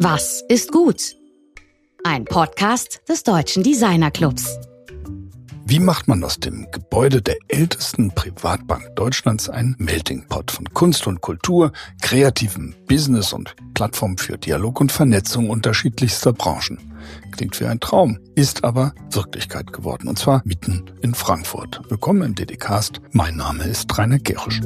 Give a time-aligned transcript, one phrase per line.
[0.00, 1.16] Was ist gut?
[2.04, 4.56] Ein Podcast des Deutschen Designer Clubs.
[5.64, 11.08] Wie macht man aus dem Gebäude der ältesten Privatbank Deutschlands ein Melting Pot von Kunst
[11.08, 16.78] und Kultur, kreativem Business und Plattform für Dialog und Vernetzung unterschiedlichster Branchen?
[17.32, 21.80] Klingt wie ein Traum, ist aber Wirklichkeit geworden und zwar mitten in Frankfurt.
[21.88, 23.00] Willkommen im DDcast.
[23.10, 24.60] Mein Name ist Rainer Gerisch.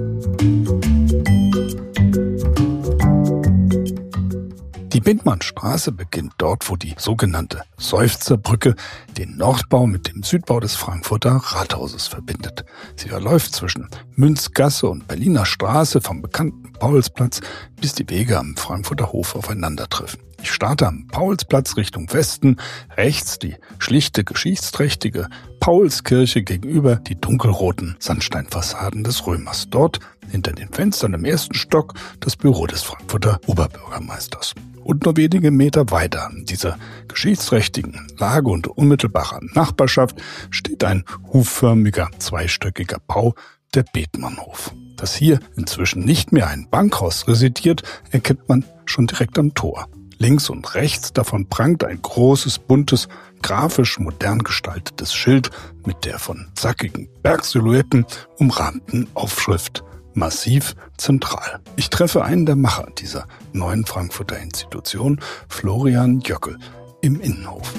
[4.93, 8.75] Die Bindmannstraße beginnt dort, wo die sogenannte Seufzerbrücke
[9.17, 12.67] den Nordbau mit dem Südbau des Frankfurter Rathauses verbindet.
[12.97, 17.41] Sie verläuft zwischen Münzgasse und Berliner Straße vom bekannten Paulsplatz,
[17.81, 20.21] bis die Wege am Frankfurter Hof aufeinandertreffen.
[20.43, 22.59] Ich starte am Paulsplatz Richtung Westen,
[22.95, 25.29] rechts die schlichte, geschichtsträchtige
[25.59, 29.69] Paulskirche gegenüber die dunkelroten Sandsteinfassaden des Römers.
[29.71, 30.01] Dort,
[30.31, 34.55] hinter den Fenstern im ersten Stock, das Büro des Frankfurter Oberbürgermeisters.
[34.85, 42.11] Und nur wenige Meter weiter in dieser geschichtsträchtigen Lage und unmittelbarer Nachbarschaft steht ein hufförmiger,
[42.19, 43.35] zweistöckiger Bau,
[43.75, 44.75] der Bethmannhof.
[44.97, 49.89] Dass hier inzwischen nicht mehr ein Bankhaus residiert, erkennt man schon direkt am Tor.
[50.19, 53.09] Links und rechts davon prangt ein großes, buntes,
[53.43, 55.51] grafisch modern gestaltetes Schild
[55.85, 58.07] mit der von zackigen Bergsilhouetten
[58.39, 59.83] umrahmten Aufschrift
[60.15, 61.61] massiv zentral.
[61.77, 66.59] Ich treffe einen der Macher dieser neuen Frankfurter Institution, Florian Jöckel,
[67.01, 67.73] im Innenhof.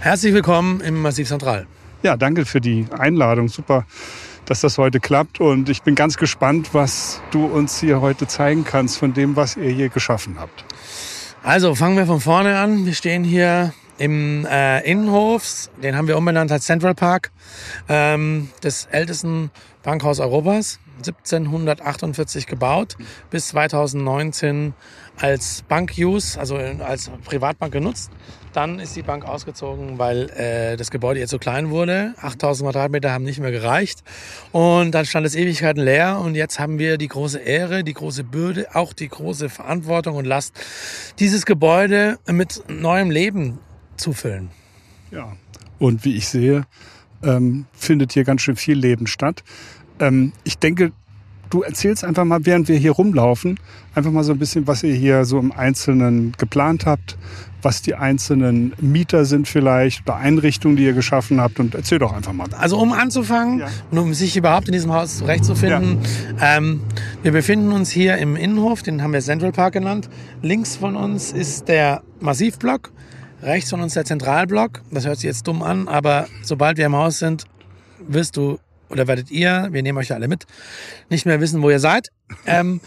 [0.00, 1.66] Herzlich willkommen im Massiv Zentral.
[2.02, 3.48] Ja, danke für die Einladung.
[3.48, 3.84] Super,
[4.44, 5.40] dass das heute klappt.
[5.40, 9.56] Und ich bin ganz gespannt, was du uns hier heute zeigen kannst von dem, was
[9.56, 10.64] ihr hier geschaffen habt.
[11.42, 12.86] Also fangen wir von vorne an.
[12.86, 17.32] Wir stehen hier im äh, Innenhof, den haben wir umbenannt als Central Park,
[17.88, 19.50] ähm, des ältesten
[19.82, 22.96] Bankhaus Europas, 1748 gebaut,
[23.30, 24.74] bis 2019
[25.18, 28.10] als Bank-Use, also als Privatbank genutzt.
[28.52, 32.14] Dann ist die Bank ausgezogen, weil äh, das Gebäude jetzt so klein wurde.
[32.20, 34.02] 8000 Quadratmeter haben nicht mehr gereicht.
[34.50, 36.20] Und dann stand es Ewigkeiten leer.
[36.24, 40.24] Und jetzt haben wir die große Ehre, die große Bürde, auch die große Verantwortung und
[40.24, 40.54] Last,
[41.18, 43.58] dieses Gebäude mit neuem Leben
[43.96, 44.50] zu füllen.
[45.10, 45.32] Ja,
[45.78, 46.64] und wie ich sehe,
[47.22, 49.42] ähm, findet hier ganz schön viel Leben statt.
[50.00, 50.92] Ähm, ich denke,
[51.50, 53.58] du erzählst einfach mal, während wir hier rumlaufen,
[53.94, 57.16] einfach mal so ein bisschen, was ihr hier so im Einzelnen geplant habt,
[57.62, 62.12] was die einzelnen Mieter sind vielleicht oder Einrichtungen, die ihr geschaffen habt und erzähl doch
[62.12, 62.48] einfach mal.
[62.58, 63.68] Also um anzufangen ja.
[63.90, 65.98] und um sich überhaupt in diesem Haus zurechtzufinden,
[66.38, 66.58] ja.
[66.58, 66.80] ähm,
[67.22, 70.08] wir befinden uns hier im Innenhof, den haben wir Central Park genannt.
[70.42, 72.92] Links von uns ist der Massivblock
[73.42, 74.82] Rechts von uns der Zentralblock.
[74.90, 77.44] Das hört sich jetzt dumm an, aber sobald wir im Haus sind,
[77.98, 78.58] wirst du
[78.88, 80.46] oder werdet ihr, wir nehmen euch ja alle mit,
[81.10, 82.10] nicht mehr wissen, wo ihr seid.
[82.46, 82.80] Ähm,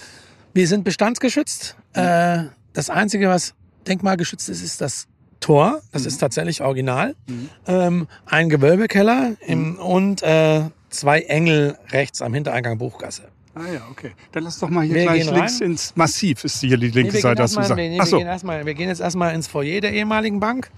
[0.53, 1.75] wir sind bestandsgeschützt.
[1.93, 2.43] Äh,
[2.73, 3.53] das Einzige, was
[3.87, 5.07] denkmalgeschützt ist, ist das
[5.39, 5.81] Tor.
[5.91, 6.07] Das mhm.
[6.09, 7.15] ist tatsächlich original.
[7.27, 7.49] Mhm.
[7.67, 9.79] Ähm, ein Gewölbekeller im, mhm.
[9.79, 13.23] und äh, zwei Engel rechts am Hintereingang Buchgasse.
[13.59, 14.11] Ah ja, okay.
[14.31, 15.71] Dann lass doch mal hier wir gleich links rein.
[15.71, 17.77] ins Massiv, ist hier die linke nee, Seite, hast du gesagt.
[17.77, 18.13] Nee, nee, so.
[18.13, 20.69] wir, gehen erstmal, wir gehen jetzt erstmal ins Foyer der ehemaligen Bank,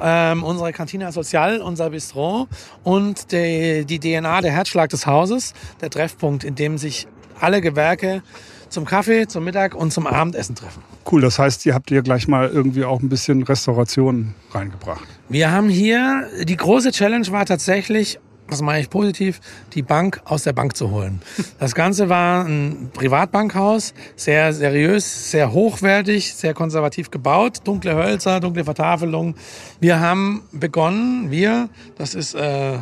[0.00, 2.48] ähm, unsere Cantina Social, unser Bistro
[2.82, 5.52] und die, die DNA, der Herzschlag des Hauses,
[5.82, 7.06] der Treffpunkt, in dem sich
[7.38, 8.22] alle Gewerke
[8.70, 10.82] zum Kaffee, zum Mittag und zum Abendessen treffen.
[11.10, 15.06] Cool, das heißt, ihr habt hier gleich mal irgendwie auch ein bisschen Restauration reingebracht.
[15.28, 18.18] Wir haben hier, die große Challenge war tatsächlich,
[18.50, 19.40] das meine ich positiv,
[19.72, 21.22] die Bank aus der Bank zu holen.
[21.58, 28.64] Das Ganze war ein Privatbankhaus, sehr seriös, sehr hochwertig, sehr konservativ gebaut, dunkle Hölzer, dunkle
[28.64, 29.34] Vertafelung.
[29.80, 32.78] Wir haben begonnen, wir, das ist äh,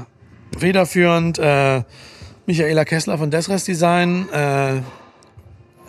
[0.59, 1.83] federführend äh,
[2.47, 4.81] Michaela Kessler von Desres Design, äh,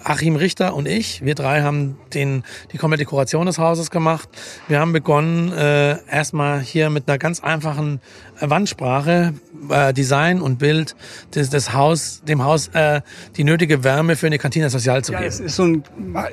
[0.03, 4.29] Achim Richter und ich, wir drei haben den, die komplette Dekoration des Hauses gemacht.
[4.67, 7.99] Wir haben begonnen äh, erstmal hier mit einer ganz einfachen
[8.39, 9.33] äh, Wandsprache,
[9.69, 10.95] äh, Design und Bild
[11.35, 13.01] des, des Haus, dem Haus äh,
[13.37, 15.29] die nötige Wärme für eine Kantine Sozial zu ja, geben.
[15.29, 15.83] Es ist, so ein,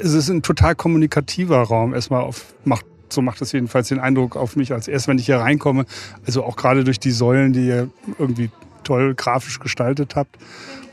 [0.01, 1.95] es ist ein total kommunikativer Raum.
[1.95, 5.27] Erstmal auf, macht so macht es jedenfalls den Eindruck auf mich als erst, wenn ich
[5.27, 5.87] hier reinkomme.
[6.27, 7.89] Also auch gerade durch die Säulen, die ihr
[8.19, 8.51] irgendwie
[8.83, 10.37] toll grafisch gestaltet habt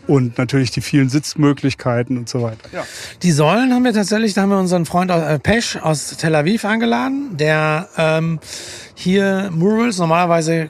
[0.07, 2.69] und natürlich die vielen Sitzmöglichkeiten und so weiter.
[2.71, 2.85] Ja.
[3.21, 6.65] Die Säulen haben wir tatsächlich, da haben wir unseren Freund äh, Pesch aus Tel Aviv
[6.65, 8.39] eingeladen, der ähm,
[8.95, 10.69] hier Murals, normalerweise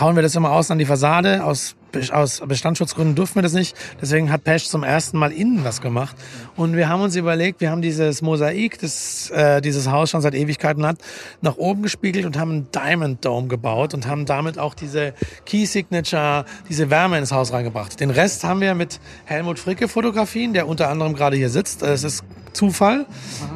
[0.00, 1.76] hauen wir das immer aus an die Fassade aus
[2.12, 3.76] aus Bestandsschutzgründen durften wir das nicht.
[4.00, 6.16] Deswegen hat Pesch zum ersten Mal innen was gemacht.
[6.56, 10.34] Und wir haben uns überlegt, wir haben dieses Mosaik, das äh, dieses Haus schon seit
[10.34, 10.98] Ewigkeiten hat,
[11.40, 15.14] nach oben gespiegelt und haben einen Diamond Dome gebaut und haben damit auch diese
[15.46, 17.98] Key Signature, diese Wärme ins Haus reingebracht.
[18.00, 21.82] Den Rest haben wir mit Helmut Fricke Fotografien, der unter anderem gerade hier sitzt.
[21.82, 23.06] Es ist Zufall.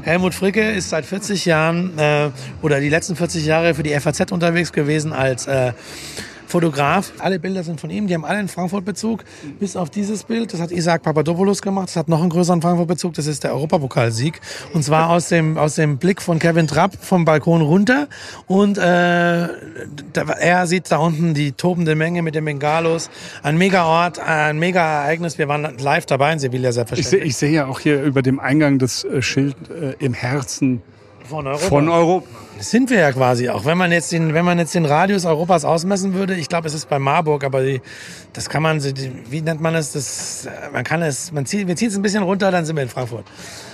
[0.03, 2.31] Helmut Fricke ist seit 40 Jahren äh,
[2.63, 5.73] oder die letzten 40 Jahre für die FAZ unterwegs gewesen als äh,
[6.47, 7.13] Fotograf.
[7.19, 9.25] Alle Bilder sind von ihm, die haben alle einen Frankfurt-Bezug,
[9.59, 10.53] bis auf dieses Bild.
[10.53, 11.89] Das hat Isaac Papadopoulos gemacht.
[11.89, 13.15] Das hat noch einen größeren Frankfurt-Bezug.
[13.15, 14.41] Das ist der Europapokalsieg.
[14.73, 18.09] Und zwar aus dem, aus dem Blick von Kevin Trapp vom Balkon runter.
[18.47, 19.49] Und äh,
[20.41, 23.11] er sieht da unten die tobende Menge mit den Bengalos.
[23.43, 25.39] Ein Mega-Ort, ein Mega-Ereignis.
[25.39, 27.29] Wir waren live dabei in Sevilla, selbstverständlich.
[27.29, 30.83] Ich sehe seh ja auch hier über dem Eingang das äh, Schild äh, im Herzen
[31.29, 31.67] von Europa.
[31.67, 32.46] Von Europa.
[32.57, 33.65] Das sind wir ja quasi auch.
[33.67, 36.75] Wenn man jetzt den, wenn man jetzt den Radius Europas ausmessen würde, ich glaube, es
[36.75, 37.83] ist bei Marburg, aber die,
[38.33, 39.93] das kann man, wie nennt man es?
[39.93, 42.83] Das, man kann es, man zieht, wir ziehen es ein bisschen runter, dann sind wir
[42.83, 43.27] in Frankfurt.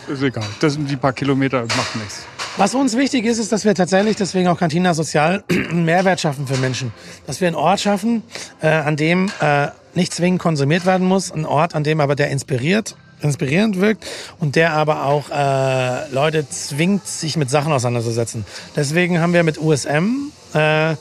[0.08, 0.44] Ist egal.
[0.60, 2.26] Das sind die paar Kilometer, macht nichts.
[2.56, 6.46] Was uns wichtig ist, ist, dass wir tatsächlich, deswegen auch Cantina Sozial, einen Mehrwert schaffen
[6.46, 6.92] für Menschen.
[7.26, 8.24] Dass wir einen Ort schaffen,
[8.60, 12.30] äh, an dem äh, nicht zwingend konsumiert werden muss, ein Ort, an dem aber der
[12.30, 14.04] inspiriert inspirierend wirkt
[14.40, 18.44] und der aber auch äh, Leute zwingt, sich mit Sachen auseinanderzusetzen.
[18.76, 20.96] Deswegen haben wir mit USM äh,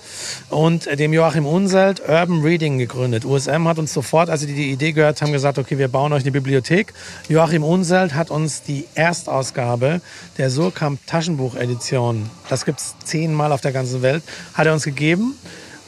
[0.49, 3.25] und dem Joachim Unselt Urban Reading gegründet.
[3.25, 6.23] USM hat uns sofort, als sie die Idee gehört haben, gesagt, okay, wir bauen euch
[6.23, 6.93] eine Bibliothek.
[7.27, 10.01] Joachim Unselt hat uns die Erstausgabe
[10.37, 15.35] der Surkamp Taschenbuch-Edition, das gibt's zehnmal auf der ganzen Welt, hat er uns gegeben.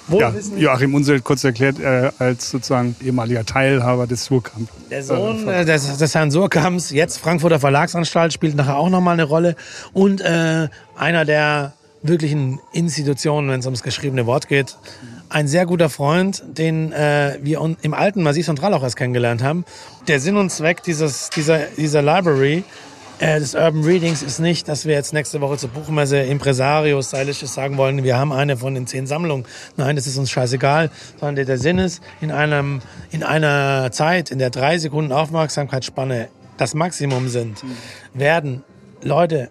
[0.10, 4.70] Ja, Joachim Unselt, kurz erklärt, äh, als sozusagen ehemaliger Teilhaber des Surkamp.
[4.90, 9.24] Der Sohn äh, des, des, Herrn Surkamps, jetzt Frankfurter Verlagsanstalt, spielt nachher auch nochmal eine
[9.24, 9.56] Rolle.
[9.94, 11.74] Und äh, einer der
[12.04, 14.78] wirklichen Institutionen, wenn es ums geschriebene Wort geht.
[15.30, 19.66] Ein sehr guter Freund, den äh, wir im alten Massiv Central auch erst kennengelernt haben.
[20.08, 22.64] Der Sinn und Zweck dieses, dieser, dieser Library
[23.24, 27.54] äh, des Urban Readings ist nicht, dass wir jetzt nächste Woche zur Buchmesse Impresario Stylisches
[27.54, 29.46] sagen wollen, wir haben eine von den zehn Sammlungen.
[29.78, 30.90] Nein, das ist uns scheißegal,
[31.20, 32.82] sondern der, der Sinn ist, in, einem,
[33.12, 36.28] in einer Zeit, in der drei Sekunden Aufmerksamkeitsspanne
[36.58, 37.64] das Maximum sind,
[38.14, 38.64] werden
[39.02, 39.50] Leute,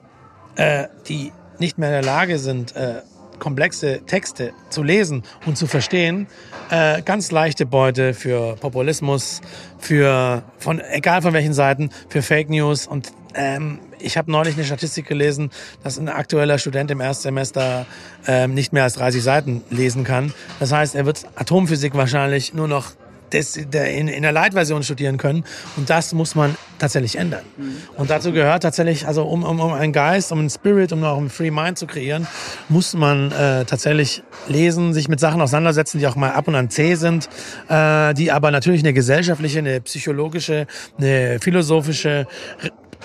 [0.57, 3.01] äh, die nicht mehr in der Lage sind, äh,
[3.39, 6.27] komplexe Texte zu lesen und zu verstehen,
[6.71, 9.41] äh, ganz leichte Beute für Populismus,
[9.79, 14.65] für von egal von welchen Seiten, für Fake News und ähm, ich habe neulich eine
[14.65, 15.51] Statistik gelesen,
[15.83, 17.87] dass ein aktueller Student im Erstsemester
[18.27, 20.33] ähm, nicht mehr als 30 Seiten lesen kann.
[20.61, 22.93] Das heißt, er wird Atomphysik wahrscheinlich nur noch
[23.33, 25.45] des, der in, in der Light-Version studieren können.
[25.77, 27.43] Und das muss man tatsächlich ändern.
[27.57, 27.77] Mhm.
[27.97, 31.19] Und dazu gehört tatsächlich, also um, um, um einen Geist, um einen Spirit, um auch
[31.19, 32.27] einen Free Mind zu kreieren,
[32.69, 36.71] muss man äh, tatsächlich lesen, sich mit Sachen auseinandersetzen, die auch mal ab und an
[36.71, 37.29] zäh sind,
[37.69, 40.67] äh, die aber natürlich eine gesellschaftliche, eine psychologische,
[40.99, 42.27] eine philosophische,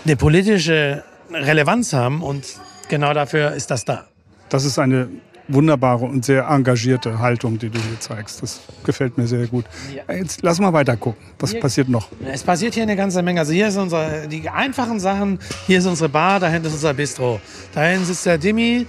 [0.06, 2.22] eine politische Relevanz haben.
[2.22, 2.46] Und
[2.90, 4.06] genau dafür ist das da.
[4.50, 5.10] Das ist eine
[5.48, 8.44] wunderbare und sehr engagierte Haltung, die du hier zeigst.
[8.44, 9.66] Das gefällt mir sehr gut.
[9.94, 10.14] Ja.
[10.14, 11.22] Jetzt lass mal weiter gucken.
[11.40, 12.10] Was hier, passiert noch?
[12.26, 13.40] Es passiert hier eine ganze Menge.
[13.40, 15.40] Also hier sind unsere, die einfachen Sachen.
[15.66, 17.40] Hier ist unsere Bar, da hinten ist unser Bistro.
[17.74, 18.86] Da hinten sitzt der Dimi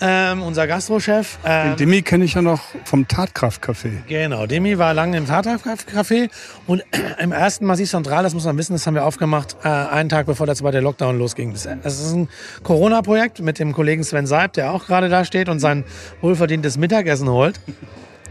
[0.00, 1.38] ähm, unser Gastrochef.
[1.44, 4.04] Ähm, Den Demi kenne ich ja noch vom Tatkraft-Café.
[4.06, 6.30] Genau, Demi war lange im Tatkraft-Café
[6.66, 6.82] und
[7.18, 10.26] im ersten Massiv Central, das muss man wissen, das haben wir aufgemacht, äh, einen Tag
[10.26, 11.52] bevor der zweite Lockdown losging.
[11.52, 12.28] Das ist ein
[12.62, 15.84] Corona-Projekt mit dem Kollegen Sven Seib, der auch gerade da steht und sein
[16.20, 17.60] wohlverdientes Mittagessen holt.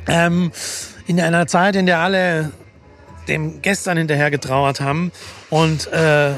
[0.08, 0.52] Ähm,
[1.08, 2.52] in einer Zeit, in der alle
[3.28, 5.12] dem gestern hinterher getrauert haben
[5.50, 6.32] und äh,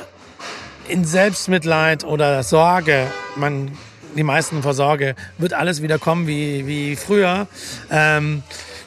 [0.88, 3.72] in Selbstmitleid oder Sorge, man
[4.16, 7.48] die meisten Versorge, wird alles wieder kommen wie, wie früher.
[7.92, 8.44] Ähm,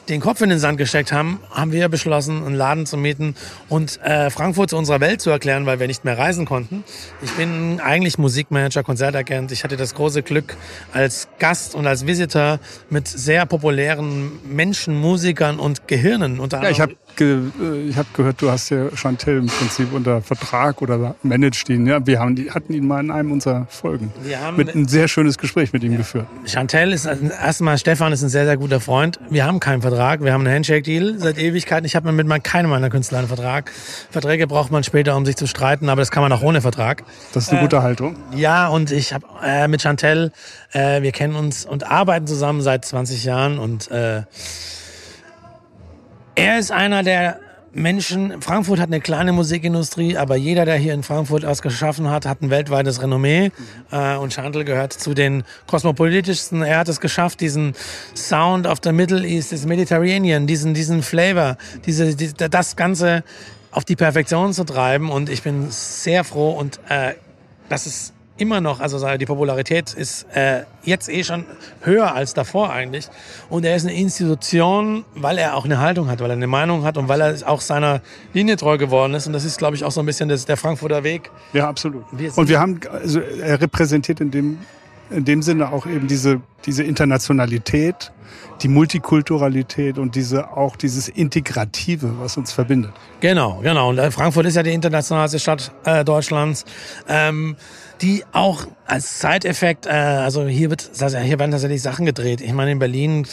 [0.09, 3.35] den Kopf in den Sand gesteckt haben, haben wir beschlossen, einen Laden zu mieten
[3.69, 6.83] und äh, Frankfurt zu unserer Welt zu erklären, weil wir nicht mehr reisen konnten.
[7.21, 9.51] Ich bin eigentlich Musikmanager, Konzertagent.
[9.51, 10.57] Ich hatte das große Glück,
[10.93, 12.59] als Gast und als Visitor
[12.89, 16.75] mit sehr populären Menschen, Musikern und Gehirnen unter anderem.
[16.75, 16.87] Ja,
[17.19, 21.69] ge äh, ich hab gehört, du hast ja Chantel im Prinzip unter Vertrag oder managed
[21.69, 21.85] ihn.
[21.85, 24.11] Ja, wir haben die, hatten ihn mal in einem unserer Folgen.
[24.23, 25.97] Wir haben mit ein sehr schönes Gespräch mit ihm ja.
[25.99, 26.25] geführt.
[26.45, 29.19] Chantel ist erstmal Stefan ist ein sehr sehr guter Freund.
[29.29, 30.23] Wir haben keinen Vertrag.
[30.23, 31.85] Wir haben einen Handshake-Deal seit Ewigkeiten.
[31.85, 33.71] Ich habe mit keinem meiner Künstler einen Vertrag.
[34.09, 37.03] Verträge braucht man später, um sich zu streiten, aber das kann man auch ohne Vertrag.
[37.33, 38.15] Das ist eine äh, gute Haltung.
[38.35, 40.31] Ja, und ich habe äh, mit Chantel,
[40.71, 44.23] äh, wir kennen uns und arbeiten zusammen seit 20 Jahren und äh,
[46.39, 47.39] er ist einer, der
[47.71, 52.25] Menschen, Frankfurt hat eine kleine Musikindustrie, aber jeder, der hier in Frankfurt was geschaffen hat,
[52.25, 53.51] hat ein weltweites Renommee.
[53.91, 56.63] Äh, und Schandl gehört zu den kosmopolitischsten.
[56.63, 57.73] Er hat es geschafft, diesen
[58.15, 63.23] Sound of the Middle East, das Mediterranean, diesen, diesen Flavor, diese, die, das Ganze
[63.71, 65.11] auf die Perfektion zu treiben.
[65.11, 67.13] Und ich bin sehr froh und äh,
[67.67, 71.45] das ist immer noch, also die Popularität ist äh, jetzt eh schon
[71.81, 73.07] höher als davor eigentlich.
[73.49, 76.83] Und er ist eine Institution, weil er auch eine Haltung hat, weil er eine Meinung
[76.83, 78.01] hat und weil er auch seiner
[78.33, 79.27] Linie treu geworden ist.
[79.27, 81.29] Und das ist, glaube ich, auch so ein bisschen das, der Frankfurter Weg.
[81.53, 82.03] Ja, absolut.
[82.35, 84.59] Und wir haben, also er repräsentiert in dem,
[85.09, 88.11] in dem Sinne auch eben diese, diese Internationalität,
[88.61, 92.91] die Multikulturalität und diese auch dieses Integrative, was uns verbindet.
[93.19, 93.89] Genau, genau.
[93.89, 96.65] Und äh, Frankfurt ist ja die internationalste Stadt äh, Deutschlands.
[97.07, 97.55] Ähm,
[98.01, 102.41] die auch als Side-Effekt, äh, also hier wird, hier werden tatsächlich Sachen gedreht.
[102.41, 103.25] Ich meine, in Berlin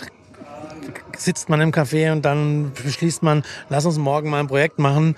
[1.16, 5.16] sitzt man im Café und dann beschließt man, lass uns morgen mal ein Projekt machen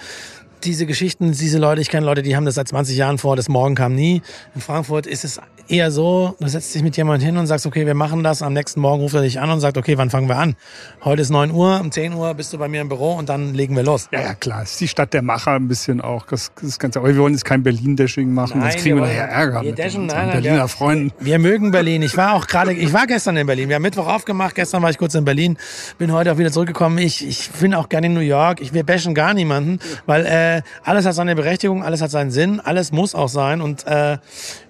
[0.64, 3.49] diese Geschichten, diese Leute, ich kenne Leute, die haben das seit 20 Jahren vor, das
[3.49, 4.23] Morgen kam nie.
[4.55, 7.87] In Frankfurt ist es eher so, du setzt dich mit jemandem hin und sagst, okay,
[7.87, 8.43] wir machen das.
[8.43, 10.57] Am nächsten Morgen ruft er dich an und sagt, okay, wann fangen wir an?
[11.05, 13.55] Heute ist 9 Uhr, um 10 Uhr bist du bei mir im Büro und dann
[13.55, 14.09] legen wir los.
[14.13, 16.27] Ja, ja klar, es ist die Stadt der Macher ein bisschen auch.
[16.27, 16.99] Das, das Ganze.
[16.99, 19.71] Aber wir wollen jetzt kein Berlin-Dashing machen, nein, sonst kriegen wir, wir nachher Ärger wir
[19.71, 21.13] mit dashen, nein, nein, Berliner wir, Freunden.
[21.21, 22.03] Wir mögen Berlin.
[22.03, 23.69] Ich war auch gerade, ich war gestern in Berlin.
[23.69, 25.59] Wir haben Mittwoch aufgemacht, gestern war ich kurz in Berlin,
[25.99, 26.99] bin heute auch wieder zurückgekommen.
[26.99, 28.61] Ich, ich bin auch gerne in New York.
[28.61, 32.61] Ich, wir bashen gar niemanden, weil äh, alles hat seine Berechtigung, alles hat seinen Sinn,
[32.61, 33.61] alles muss auch sein.
[33.61, 34.19] Und äh,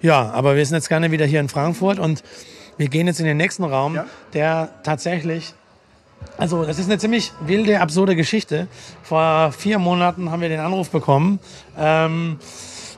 [0.01, 2.23] ja, aber wir sind jetzt gerne wieder hier in Frankfurt und
[2.77, 4.05] wir gehen jetzt in den nächsten Raum, Ja.
[4.33, 5.53] der tatsächlich
[6.37, 8.67] also, das ist eine ziemlich wilde, absurde Geschichte.
[9.03, 11.39] Vor vier Monaten haben wir den Anruf bekommen.
[11.77, 12.39] Ähm,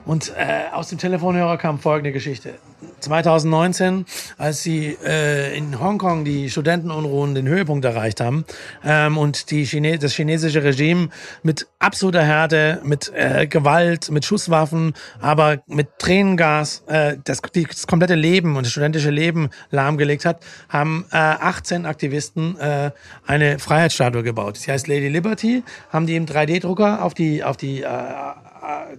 [0.06, 2.56] und äh, aus dem Telefonhörer kam folgende Geschichte.
[3.00, 4.06] 2019,
[4.38, 8.46] als sie äh, in Hongkong die Studentenunruhen den Höhepunkt erreicht haben
[8.84, 11.10] ähm, und die Chine das chinesische Regime
[11.44, 17.88] mit absoluter Härte, mit äh, Gewalt, mit Schusswaffen, aber mit Tränengas äh, das, die, das
[17.88, 22.92] komplette Leben und das studentische Leben lahmgelegt hat, haben äh, 18 Aktivisten äh,
[23.26, 24.58] eine Freiheitsstatue gebaut.
[24.58, 27.88] Sie heißt Lady Liberty, haben die im 3D-Drucker auf die auf die äh,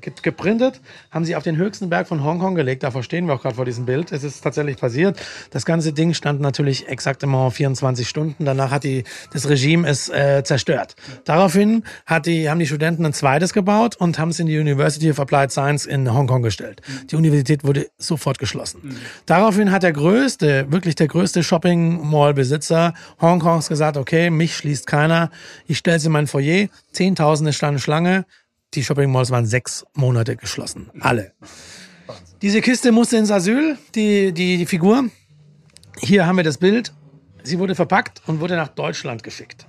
[0.00, 2.82] geprintet, haben sie auf den höchsten Berg von Hongkong gelegt.
[2.82, 4.12] Davor stehen wir auch gerade vor diesem Bild.
[4.12, 5.20] Es ist tatsächlich passiert.
[5.50, 8.44] Das ganze Ding stand natürlich exakt immer 24 Stunden.
[8.44, 10.96] Danach hat die, das Regime es äh, zerstört.
[11.24, 15.10] Daraufhin hat die, haben die Studenten ein zweites gebaut und haben es in die University
[15.10, 16.82] of Applied Science in Hongkong gestellt.
[17.10, 18.96] Die Universität wurde sofort geschlossen.
[19.26, 25.30] Daraufhin hat der größte, wirklich der größte Shopping-Mall-Besitzer Hongkongs gesagt, okay, mich schließt keiner.
[25.66, 26.68] Ich stelle sie in mein Foyer.
[26.92, 28.24] Zehntausende standen Schlange.
[28.74, 30.90] Die Shopping Malls waren sechs Monate geschlossen.
[31.00, 31.32] Alle.
[32.40, 35.04] Diese Kiste musste ins Asyl, die, die, die Figur.
[36.00, 36.92] Hier haben wir das Bild.
[37.44, 39.66] Sie wurde verpackt und wurde nach Deutschland geschickt.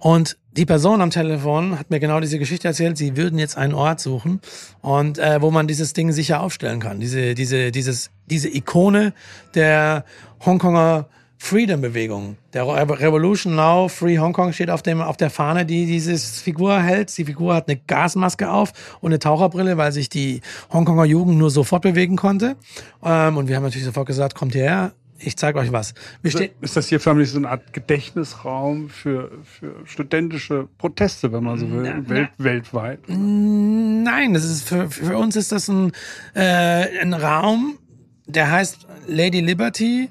[0.00, 2.96] Und die Person am Telefon hat mir genau diese Geschichte erzählt.
[2.96, 4.40] Sie würden jetzt einen Ort suchen
[4.80, 7.00] und äh, wo man dieses Ding sicher aufstellen kann.
[7.00, 9.12] Diese diese dieses diese Ikone
[9.54, 10.04] der
[10.44, 11.08] Hongkonger
[11.38, 12.36] Freedom-Bewegung.
[12.52, 16.40] Der Re- Revolution Now, Free Hong Kong steht auf, dem, auf der Fahne, die dieses
[16.40, 17.16] Figur hält.
[17.16, 20.40] Die Figur hat eine Gasmaske auf und eine Taucherbrille, weil sich die
[20.72, 22.56] Hongkonger Jugend nur so fortbewegen konnte.
[23.04, 25.94] Ähm, und wir haben natürlich sofort gesagt, kommt hierher, ich zeige euch was.
[26.24, 31.58] Stehen, Ist das hier förmlich so eine Art Gedächtnisraum für, für studentische Proteste, wenn man
[31.58, 33.00] so will, Na, Welt, weltweit?
[33.08, 35.92] Nein, das ist für, für uns ist das ein,
[36.34, 37.78] äh, ein Raum,
[38.26, 40.08] der heißt Lady Liberty,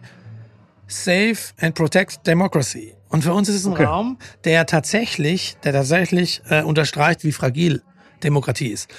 [0.88, 2.94] Save and Protect Democracy.
[3.10, 3.84] Und für uns ist es ein Okay.
[3.84, 7.82] Raum, der tatsächlich, der tatsächlich äh, unterstreicht, wie fragil
[8.24, 8.90] Demokratie ist.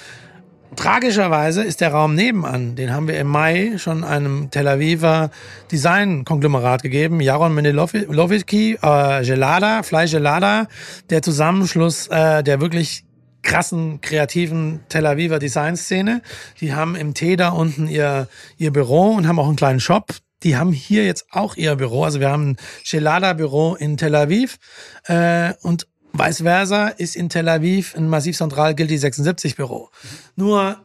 [0.75, 5.31] Tragischerweise ist der Raum nebenan, den haben wir im Mai schon einem Tel Aviver
[5.71, 10.67] Design-Konglomerat gegeben, Jaron Mendelowicki, äh, Gelada, Fly Gelada,
[11.09, 13.03] der Zusammenschluss äh, der wirklich
[13.41, 16.21] krassen, kreativen Tel Aviver Designszene.
[16.61, 18.27] Die haben im T da unten ihr,
[18.57, 20.13] ihr Büro und haben auch einen kleinen Shop.
[20.43, 22.03] Die haben hier jetzt auch ihr Büro.
[22.03, 22.57] Also wir haben ein
[22.89, 24.57] Gelada-Büro in Tel Aviv
[25.05, 29.89] äh, und vice versa ist in Tel Aviv ein Massiv Central Guilty 76 Büro.
[30.35, 30.77] Nur,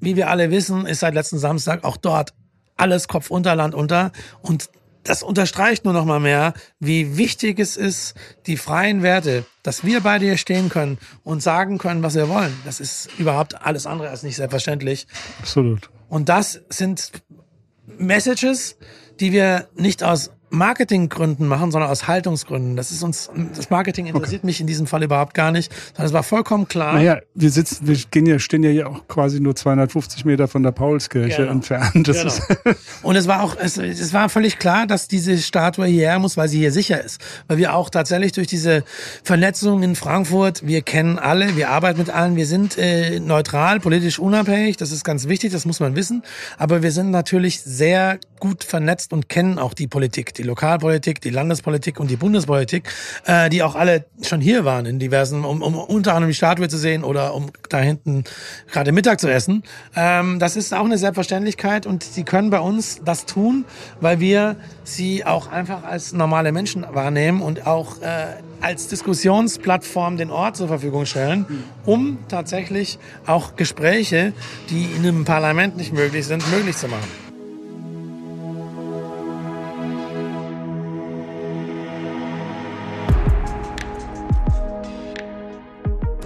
[0.00, 2.34] wie wir alle wissen, ist seit letzten Samstag auch dort
[2.76, 4.70] alles Kopf unter, Land unter und
[5.04, 8.14] das unterstreicht nur noch mal mehr, wie wichtig es ist,
[8.46, 12.56] die freien Werte, dass wir beide hier stehen können und sagen können, was wir wollen.
[12.64, 15.06] Das ist überhaupt alles andere als nicht selbstverständlich.
[15.40, 15.90] Absolut.
[16.08, 17.10] Und das sind
[17.98, 18.76] Messages,
[19.22, 22.76] die wir nicht aus Marketinggründen machen, sondern aus Haltungsgründen.
[22.76, 24.46] Das ist uns, das Marketing interessiert okay.
[24.46, 26.92] mich in diesem Fall überhaupt gar nicht, sondern es war vollkommen klar.
[26.92, 30.62] Naja, wir sitzen, wir gehen ja, stehen ja hier auch quasi nur 250 Meter von
[30.62, 31.52] der Paulskirche genau.
[31.52, 32.06] entfernt.
[32.06, 32.28] Das genau.
[32.28, 36.36] ist Und es war auch, es, es war völlig klar, dass diese Statue hierher muss,
[36.36, 37.18] weil sie hier sicher ist.
[37.48, 38.84] Weil wir auch tatsächlich durch diese
[39.24, 44.18] Vernetzung in Frankfurt, wir kennen alle, wir arbeiten mit allen, wir sind äh, neutral, politisch
[44.18, 46.22] unabhängig, das ist ganz wichtig, das muss man wissen.
[46.58, 51.30] Aber wir sind natürlich sehr gut vernetzt und kennen auch die Politik, die Lokalpolitik, die
[51.30, 52.88] Landespolitik und die Bundespolitik,
[53.24, 56.68] äh, die auch alle schon hier waren in diversen, um, um unter anderem die Statue
[56.68, 58.24] zu sehen oder um da hinten
[58.68, 59.62] gerade Mittag zu essen.
[59.94, 63.64] Ähm, das ist auch eine Selbstverständlichkeit und sie können bei uns das tun,
[64.00, 68.26] weil wir sie auch einfach als normale Menschen wahrnehmen und auch äh,
[68.60, 71.46] als Diskussionsplattform den Ort zur Verfügung stellen,
[71.86, 74.32] um tatsächlich auch Gespräche,
[74.68, 77.21] die in einem Parlament nicht möglich sind, möglich zu machen.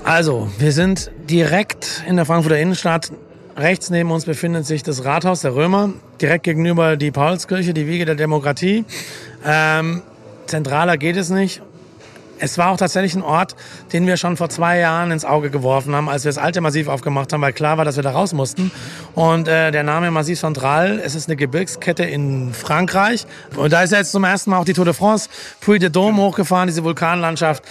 [0.06, 3.10] Also, wir sind direkt in der Frankfurter Innenstadt.
[3.56, 8.04] Rechts neben uns befindet sich das Rathaus der Römer, direkt gegenüber die Paulskirche, die Wiege
[8.04, 8.84] der Demokratie.
[9.44, 10.02] Ähm,
[10.46, 11.60] zentraler geht es nicht.
[12.38, 13.56] Es war auch tatsächlich ein Ort,
[13.92, 16.86] den wir schon vor zwei Jahren ins Auge geworfen haben, als wir das alte Massiv
[16.86, 18.70] aufgemacht haben, weil klar war, dass wir da raus mussten.
[19.14, 23.26] Und äh, der Name Massiv Central, es ist eine Gebirgskette in Frankreich.
[23.56, 26.16] Und da ist jetzt zum ersten Mal auch die Tour de France, Puy de Dôme
[26.16, 27.62] hochgefahren, diese Vulkanlandschaft.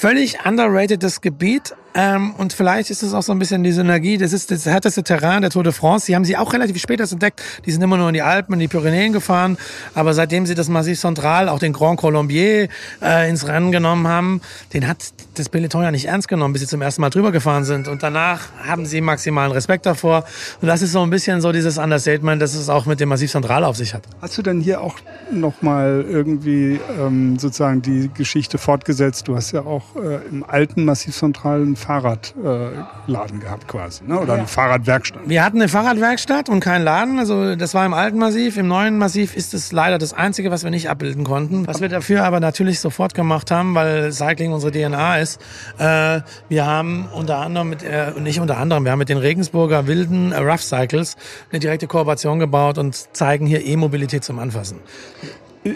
[0.00, 4.18] Völlig underrated's Gebiet, ähm, und vielleicht ist es auch so ein bisschen die Synergie.
[4.18, 6.06] Das ist das härteste Terrain der Tour de France.
[6.06, 7.42] Die haben sie auch relativ spät erst entdeckt.
[7.64, 9.56] Die sind immer nur in die Alpen, in die Pyrenäen gefahren.
[9.94, 12.68] Aber seitdem sie das Massiv Central, auch den Grand Colombier,
[13.02, 14.40] äh, ins Rennen genommen haben,
[14.74, 14.98] den hat
[15.34, 17.88] das Peloton ja nicht ernst genommen, bis sie zum ersten Mal drüber gefahren sind.
[17.88, 20.24] Und danach haben sie maximalen Respekt davor.
[20.60, 23.30] Und das ist so ein bisschen so dieses Understatement, dass es auch mit dem Massiv
[23.30, 24.02] Central auf sich hat.
[24.20, 24.96] Hast du denn hier auch
[25.32, 29.26] nochmal irgendwie ähm, sozusagen die Geschichte fortgesetzt?
[29.26, 34.18] Du hast ja auch äh, im alten Massiv Central Fahrradladen äh, gehabt quasi, ne?
[34.18, 34.38] oder ja.
[34.40, 35.20] eine Fahrradwerkstatt.
[35.26, 37.18] Wir hatten eine Fahrradwerkstatt und keinen Laden.
[37.18, 38.56] Also das war im alten Massiv.
[38.56, 41.66] Im neuen Massiv ist es leider das Einzige, was wir nicht abbilden konnten.
[41.66, 45.40] Was wir dafür aber natürlich sofort gemacht haben, weil Cycling unsere DNA ist.
[45.78, 49.86] Äh, wir haben unter anderem mit, äh, nicht unter anderem, wir haben mit den Regensburger
[49.86, 51.16] wilden äh, Rough Cycles
[51.50, 54.80] eine direkte Kooperation gebaut und zeigen hier E-Mobilität zum Anfassen.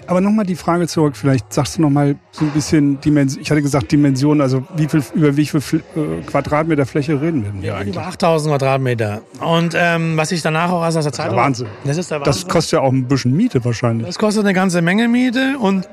[0.06, 3.62] Aber nochmal die Frage zurück, vielleicht sagst du nochmal so ein bisschen Dimension, ich hatte
[3.62, 5.60] gesagt Dimension, also wie viel, über wie viel
[5.96, 7.96] äh, Quadratmeter Fläche reden wir denn hier eigentlich?
[7.96, 9.22] Über 8000 Quadratmeter.
[9.40, 11.36] Und ähm, was ich danach auch aus der Zeitung...
[11.36, 11.66] Das ist Wahnsinn.
[11.84, 12.42] Das ist der Wahnsinn.
[12.42, 14.06] Das kostet ja auch ein bisschen Miete wahrscheinlich.
[14.06, 15.88] Das kostet eine ganze Menge Miete und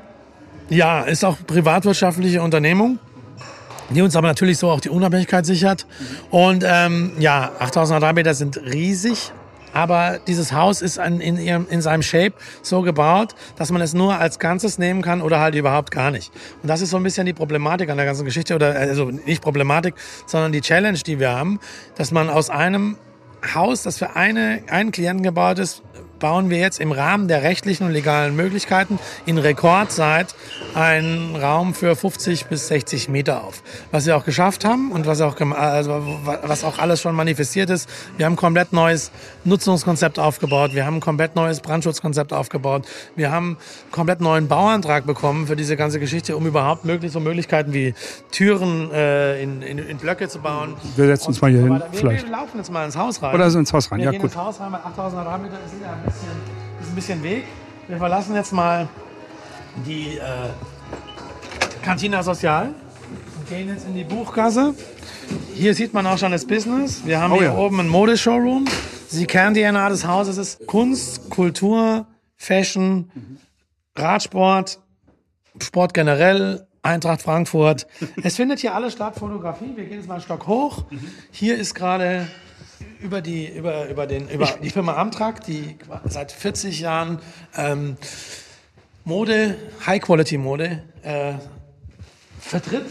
[0.68, 2.98] ja, ist auch privatwirtschaftliche Unternehmung
[3.90, 5.86] die uns aber natürlich so auch die Unabhängigkeit sichert.
[6.30, 9.32] Und ähm, ja, 8000 Quadratmeter sind riesig.
[9.72, 13.94] Aber dieses Haus ist in, in, ihrem, in seinem Shape so gebaut, dass man es
[13.94, 16.32] nur als Ganzes nehmen kann oder halt überhaupt gar nicht.
[16.62, 19.42] Und das ist so ein bisschen die Problematik an der ganzen Geschichte oder also nicht
[19.42, 19.94] Problematik,
[20.26, 21.60] sondern die Challenge, die wir haben,
[21.96, 22.96] dass man aus einem
[23.54, 25.82] Haus, das für eine, einen Klienten gebaut ist,
[26.20, 30.34] bauen wir jetzt im Rahmen der rechtlichen und legalen Möglichkeiten in Rekordzeit
[30.74, 33.62] einen Raum für 50 bis 60 Meter auf.
[33.90, 37.88] Was wir auch geschafft haben und was auch, also was auch alles schon manifestiert ist.
[38.16, 39.10] Wir haben ein komplett neues
[39.44, 40.74] Nutzungskonzept aufgebaut.
[40.74, 42.86] Wir haben ein komplett neues Brandschutzkonzept aufgebaut.
[43.16, 47.20] Wir haben einen komplett neuen Bauantrag bekommen für diese ganze Geschichte, um überhaupt möglich so
[47.20, 47.94] Möglichkeiten wie
[48.30, 50.76] Türen äh, in, in, in, Blöcke zu bauen.
[50.96, 52.24] Wir setzen uns mal hier hin, wir, vielleicht.
[52.26, 53.34] Wir laufen jetzt mal ins Haus rein.
[53.34, 54.24] Oder ins Haus rein, wir ja gut.
[54.24, 56.28] ins Haus rein, weil 8000 Quadratmeter ist ja bisschen,
[56.80, 57.44] ist ein bisschen Weg.
[57.88, 58.88] Wir verlassen jetzt mal
[59.86, 60.22] die äh,
[61.82, 62.74] Cantina Social
[63.38, 64.74] und gehen jetzt in die Buchgasse.
[65.54, 67.04] Hier sieht man auch schon das Business.
[67.04, 67.56] Wir haben oh, hier ja.
[67.56, 68.66] oben ein Modeshowroom.
[69.08, 70.36] Sie kennen die DNA des Hauses.
[70.36, 73.10] Es ist Kunst, Kultur, Fashion,
[73.96, 74.80] Radsport,
[75.60, 77.86] Sport generell, Eintracht Frankfurt.
[78.22, 79.72] Es findet hier alles statt, Fotografie.
[79.76, 80.84] Wir gehen jetzt mal einen Stock hoch.
[81.30, 82.26] Hier ist gerade
[83.02, 87.18] über die, über, über den, über die Firma Amtrak, die seit 40 Jahren
[87.56, 87.96] ähm,
[89.04, 91.34] Mode, High-Quality-Mode äh,
[92.40, 92.86] vertritt.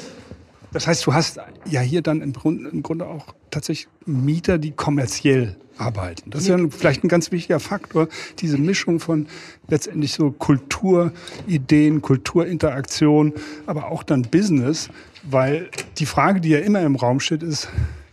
[0.72, 4.72] Das heißt, du hast ja hier dann im Grunde, im Grunde auch tatsächlich Mieter, die
[4.72, 6.30] kommerziell arbeiten.
[6.30, 8.08] Das ist ja vielleicht ein ganz wichtiger Faktor,
[8.40, 9.28] diese Mischung von
[9.68, 13.34] letztendlich so Kulturideen, Kulturinteraktion,
[13.66, 14.90] aber auch dann Business,
[15.24, 17.70] weil die Frage, die ja immer im Raum steht, ist,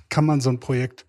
[0.09, 1.05] kann man so ein Projekt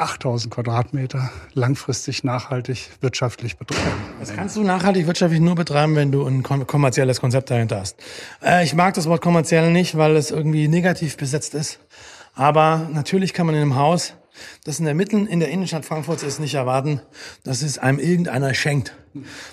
[0.00, 3.96] 8000 Quadratmeter langfristig nachhaltig wirtschaftlich betreiben.
[4.18, 7.96] Das kannst du nachhaltig wirtschaftlich nur betreiben, wenn du ein kommerzielles Konzept dahinter hast.
[8.42, 11.78] Äh, ich mag das Wort kommerziell nicht, weil es irgendwie negativ besetzt ist.
[12.34, 14.14] Aber natürlich kann man in einem Haus
[14.64, 17.00] das in der Mitten in der Innenstadt Frankfurts ist, nicht erwarten,
[17.44, 18.94] dass es einem irgendeiner schenkt.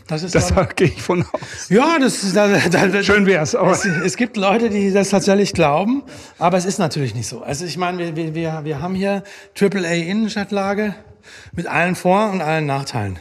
[0.08, 1.70] Das ist das gehe ich von aus.
[1.70, 3.56] Ja, das ist da, da, schön wär's.
[3.56, 6.04] Aber es, es, gibt Leute, die das tatsächlich glauben,
[6.38, 7.42] aber es ist natürlich nicht so.
[7.42, 9.24] Also ich meine, wir, wir, wir haben hier
[9.60, 10.96] AAA Innenstadtlage
[11.54, 13.20] mit allen Vor- und allen Nachteilen.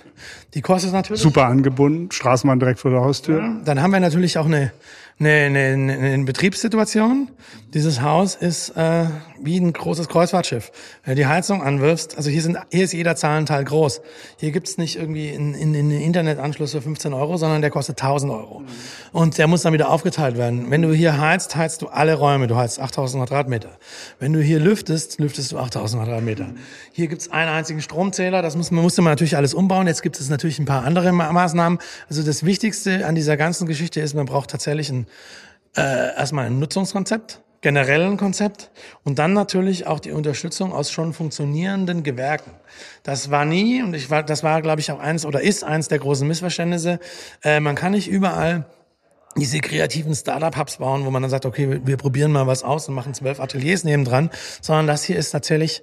[0.55, 1.23] Die kostet natürlich.
[1.23, 3.41] Super angebunden, Straßenbahn direkt vor der Haustür.
[3.41, 4.73] Ja, dann haben wir natürlich auch eine
[5.19, 7.31] eine, eine, eine Betriebssituation.
[7.73, 9.07] Dieses Haus ist äh,
[9.41, 10.71] wie ein großes Kreuzfahrtschiff.
[11.05, 14.03] Wenn du die Heizung anwirfst, also hier, sind, hier ist jeder Zahlenteil groß.
[14.39, 18.33] Hier gibt's nicht irgendwie einen in, in Internetanschluss für 15 Euro, sondern der kostet 1000
[18.33, 18.63] Euro.
[19.13, 20.71] Und der muss dann wieder aufgeteilt werden.
[20.71, 22.47] Wenn du hier heizt, heizt du alle Räume.
[22.47, 23.71] Du heizt 8000 Quadratmeter.
[24.19, 26.51] Wenn du hier lüftest, lüftest du 8000 Quadratmeter.
[26.93, 28.43] Hier gibt's einen einzigen Stromzähler.
[28.43, 29.87] Das muss, musste man natürlich alles umbauen.
[29.87, 31.79] Jetzt gibt es natürlich ein paar andere Maßnahmen.
[32.09, 34.91] Also das Wichtigste an dieser ganzen Geschichte ist, man braucht tatsächlich
[35.77, 38.71] äh, erstmal ein Nutzungskonzept, generell Konzept
[39.05, 42.53] und dann natürlich auch die Unterstützung aus schon funktionierenden Gewerken.
[43.03, 45.89] Das war nie und ich war, das war, glaube ich, auch eins oder ist eins
[45.89, 46.99] der großen Missverständnisse.
[47.43, 48.67] Äh, man kann nicht überall
[49.37, 52.89] diese kreativen Startup-Hubs bauen, wo man dann sagt, okay, wir, wir probieren mal was aus
[52.89, 55.83] und machen zwölf Ateliers nebendran, sondern das hier ist tatsächlich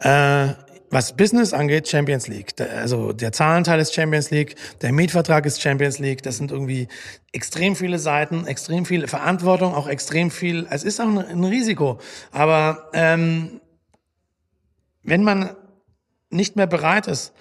[0.00, 0.48] äh,
[0.92, 2.52] was Business angeht, Champions League.
[2.60, 6.22] Also der Zahlenteil ist Champions League, der Mietvertrag ist Champions League.
[6.22, 6.86] Das sind irgendwie
[7.32, 10.66] extrem viele Seiten, extrem viel Verantwortung, auch extrem viel.
[10.70, 11.98] Es ist auch ein, Risiko.
[12.30, 13.62] Aber ähm,
[15.02, 15.56] wenn man
[16.28, 17.32] nicht mehr bereit ist,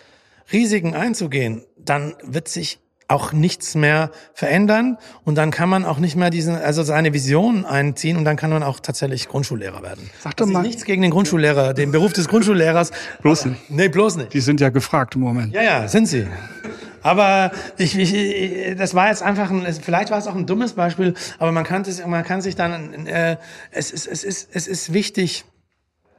[0.53, 2.79] Risiken einzugehen, dann wird sich
[3.11, 7.65] auch nichts mehr verändern und dann kann man auch nicht mehr diesen, also seine Vision
[7.65, 10.09] einziehen und dann kann man auch tatsächlich Grundschullehrer werden.
[10.21, 10.61] Sag doch mal.
[10.61, 12.91] Nichts gegen den Grundschullehrer, den Beruf des Grundschullehrers.
[13.21, 13.69] Bloß nicht.
[13.69, 14.33] Nee, bloß nicht.
[14.33, 15.53] Die sind ja gefragt im Moment.
[15.53, 16.25] Ja, ja, sind sie.
[17.03, 21.15] Aber ich, ich, das war jetzt einfach ein, vielleicht war es auch ein dummes Beispiel,
[21.39, 23.37] aber man kann, es, man kann sich dann, äh,
[23.71, 25.45] es, ist, es, ist, es ist wichtig,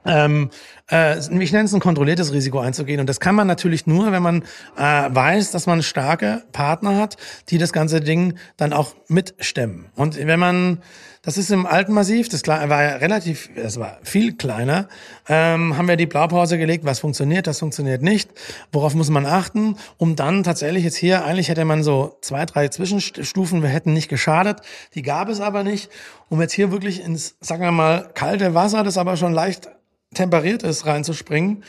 [0.04, 0.50] ähm,
[0.90, 3.00] äh, ich nenne es ein kontrolliertes Risiko einzugehen.
[3.00, 4.42] Und das kann man natürlich nur, wenn man
[4.76, 7.16] äh, weiß, dass man starke Partner hat,
[7.48, 9.86] die das ganze Ding dann auch mitstemmen.
[9.96, 10.82] Und wenn man,
[11.22, 14.88] das ist im alten Massiv, das war ja relativ, es war viel kleiner,
[15.28, 18.30] ähm, haben wir die Blaupause gelegt, was funktioniert, das funktioniert nicht,
[18.72, 22.68] worauf muss man achten, um dann tatsächlich jetzt hier, eigentlich hätte man so zwei, drei
[22.68, 24.60] Zwischenstufen, wir hätten nicht geschadet,
[24.94, 25.90] die gab es aber nicht,
[26.28, 29.70] um jetzt hier wirklich ins, sagen wir mal, kalte Wasser, das aber schon leicht
[30.14, 31.64] temperiert ist, reinzuspringen.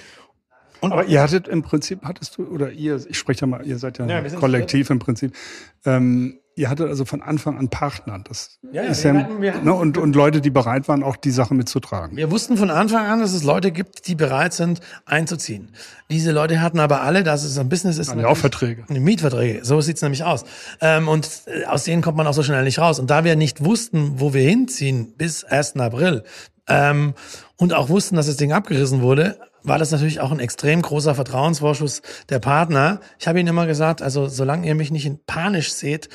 [0.82, 3.78] Und Aber ihr hattet im Prinzip, hattest du, oder ihr, ich spreche ja mal, ihr
[3.78, 5.34] seid ja, ja kollektiv im Prinzip,
[5.86, 8.20] ähm, ihr hattet also von Anfang an Partner.
[8.20, 11.54] Das ja, ist ja, hatten, ne, und, und Leute, die bereit waren, auch die Sache
[11.54, 12.18] mitzutragen.
[12.18, 15.72] Wir wussten von Anfang an, dass es Leute gibt, die bereit sind, einzuziehen.
[16.12, 18.14] Diese Leute hatten aber alle, dass es ein Business ist.
[18.14, 18.84] Ja, auch Verträge.
[18.90, 20.46] Mietverträge, so sieht's nämlich aus.
[20.82, 23.00] Ähm, und äh, aus denen kommt man auch so schnell nicht raus.
[23.00, 25.78] Und da wir nicht wussten, wo wir hinziehen bis 1.
[25.78, 26.24] April,
[26.68, 27.14] ähm,
[27.58, 31.16] und auch wussten, dass das Ding abgerissen wurde, war das natürlich auch ein extrem großer
[31.16, 33.00] Vertrauensvorschuss der Partner.
[33.20, 36.10] Ich habe ihnen immer gesagt, also solange ihr mich nicht in panisch seht,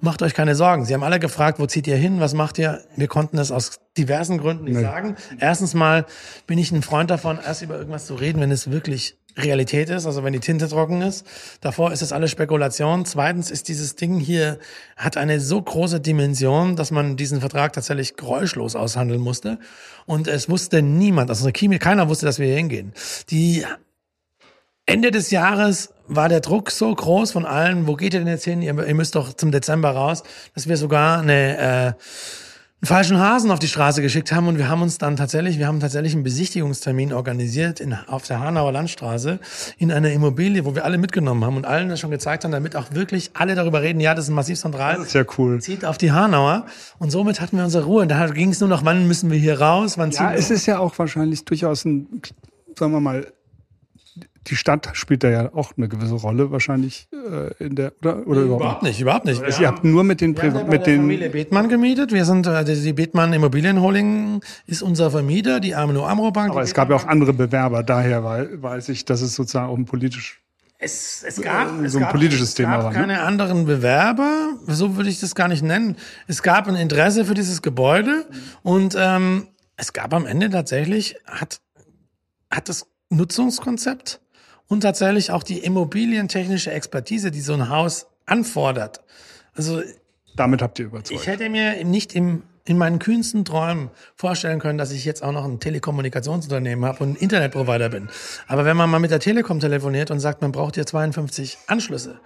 [0.00, 0.84] macht euch keine Sorgen.
[0.84, 2.82] Sie haben alle gefragt, wo zieht ihr hin, was macht ihr?
[2.96, 4.82] Wir konnten das aus diversen Gründen nicht nee.
[4.82, 5.16] sagen.
[5.38, 6.06] Erstens mal
[6.46, 10.06] bin ich ein Freund davon, erst über irgendwas zu reden, wenn es wirklich Realität ist,
[10.06, 11.26] also wenn die Tinte trocken ist.
[11.60, 13.04] Davor ist es alles Spekulation.
[13.04, 14.58] Zweitens ist dieses Ding hier,
[14.96, 19.58] hat eine so große Dimension, dass man diesen Vertrag tatsächlich geräuschlos aushandeln musste.
[20.06, 22.92] Und es wusste niemand, also keiner wusste, dass wir hier hingehen.
[23.30, 23.64] Die
[24.86, 28.44] Ende des Jahres war der Druck so groß von allen, wo geht ihr denn jetzt
[28.44, 28.60] hin?
[28.60, 32.02] Ihr, ihr müsst doch zum Dezember raus, dass wir sogar eine äh,
[32.82, 35.66] einen falschen Hasen auf die Straße geschickt haben und wir haben uns dann tatsächlich, wir
[35.66, 39.38] haben tatsächlich einen Besichtigungstermin organisiert in, auf der Hanauer Landstraße
[39.76, 42.76] in einer Immobilie, wo wir alle mitgenommen haben und allen das schon gezeigt haben, damit
[42.76, 44.96] auch wirklich alle darüber reden, ja, das ist ein massiv zentral.
[44.96, 45.60] Das ist ja cool.
[45.60, 46.64] Zieht auf die Hanauer
[46.98, 48.02] und somit hatten wir unsere Ruhe.
[48.02, 50.64] Und da ging es nur noch, wann müssen wir hier raus, wann Ja, es ist
[50.64, 52.22] ja auch wahrscheinlich durchaus ein,
[52.78, 53.26] sagen wir mal,
[54.46, 58.40] die Stadt spielt da ja auch eine gewisse Rolle wahrscheinlich äh, in der oder oder
[58.42, 59.42] überhaupt, überhaupt nicht, überhaupt nicht.
[59.42, 62.12] Also ihr habt nur mit den Priva mit den Familie Bethmann gemietet.
[62.12, 66.50] Wir sind äh, die Bethmann Immobilienholding ist unser Vermieter, die Amno Amro Bank.
[66.52, 69.84] Aber es gab ja auch andere Bewerber, daher weiß ich, dass es sozusagen auch ein
[69.84, 70.40] politisch
[70.82, 73.20] es, es gab so es ein gab, politisches Thema Es gab keine ne?
[73.20, 75.96] anderen Bewerber, so würde ich das gar nicht nennen.
[76.26, 78.26] Es gab ein Interesse für dieses Gebäude
[78.62, 81.60] und ähm, es gab am Ende tatsächlich hat
[82.50, 84.20] hat das Nutzungskonzept
[84.68, 89.02] und tatsächlich auch die immobilientechnische Expertise, die so ein Haus anfordert.
[89.54, 89.82] Also
[90.36, 91.20] damit habt ihr überzeugt.
[91.20, 95.32] Ich hätte mir nicht im, in meinen kühnsten Träumen vorstellen können, dass ich jetzt auch
[95.32, 98.08] noch ein Telekommunikationsunternehmen habe und ein Internetprovider bin.
[98.46, 102.20] Aber wenn man mal mit der Telekom telefoniert und sagt, man braucht hier 52 Anschlüsse,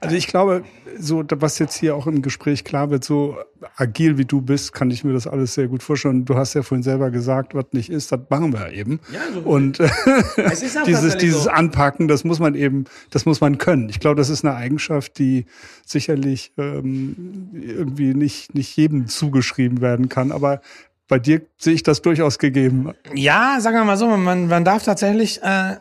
[0.00, 0.64] Also ich glaube,
[0.98, 3.36] so was jetzt hier auch im Gespräch klar wird, so
[3.76, 6.24] agil wie du bist, kann ich mir das alles sehr gut vorstellen.
[6.24, 9.00] Du hast ja vorhin selber gesagt, was nicht ist, das machen wir eben.
[9.12, 9.78] Ja, so und
[10.86, 11.50] dieses, dieses so.
[11.50, 13.88] Anpacken, das muss man eben, das muss man können.
[13.88, 15.46] Ich glaube, das ist eine Eigenschaft, die
[15.84, 20.32] sicherlich ähm, irgendwie nicht, nicht jedem zugeschrieben werden kann.
[20.32, 20.60] Aber
[21.08, 22.92] bei dir sehe ich das durchaus gegeben.
[23.14, 25.76] Ja, sagen wir mal so, man, man darf tatsächlich äh,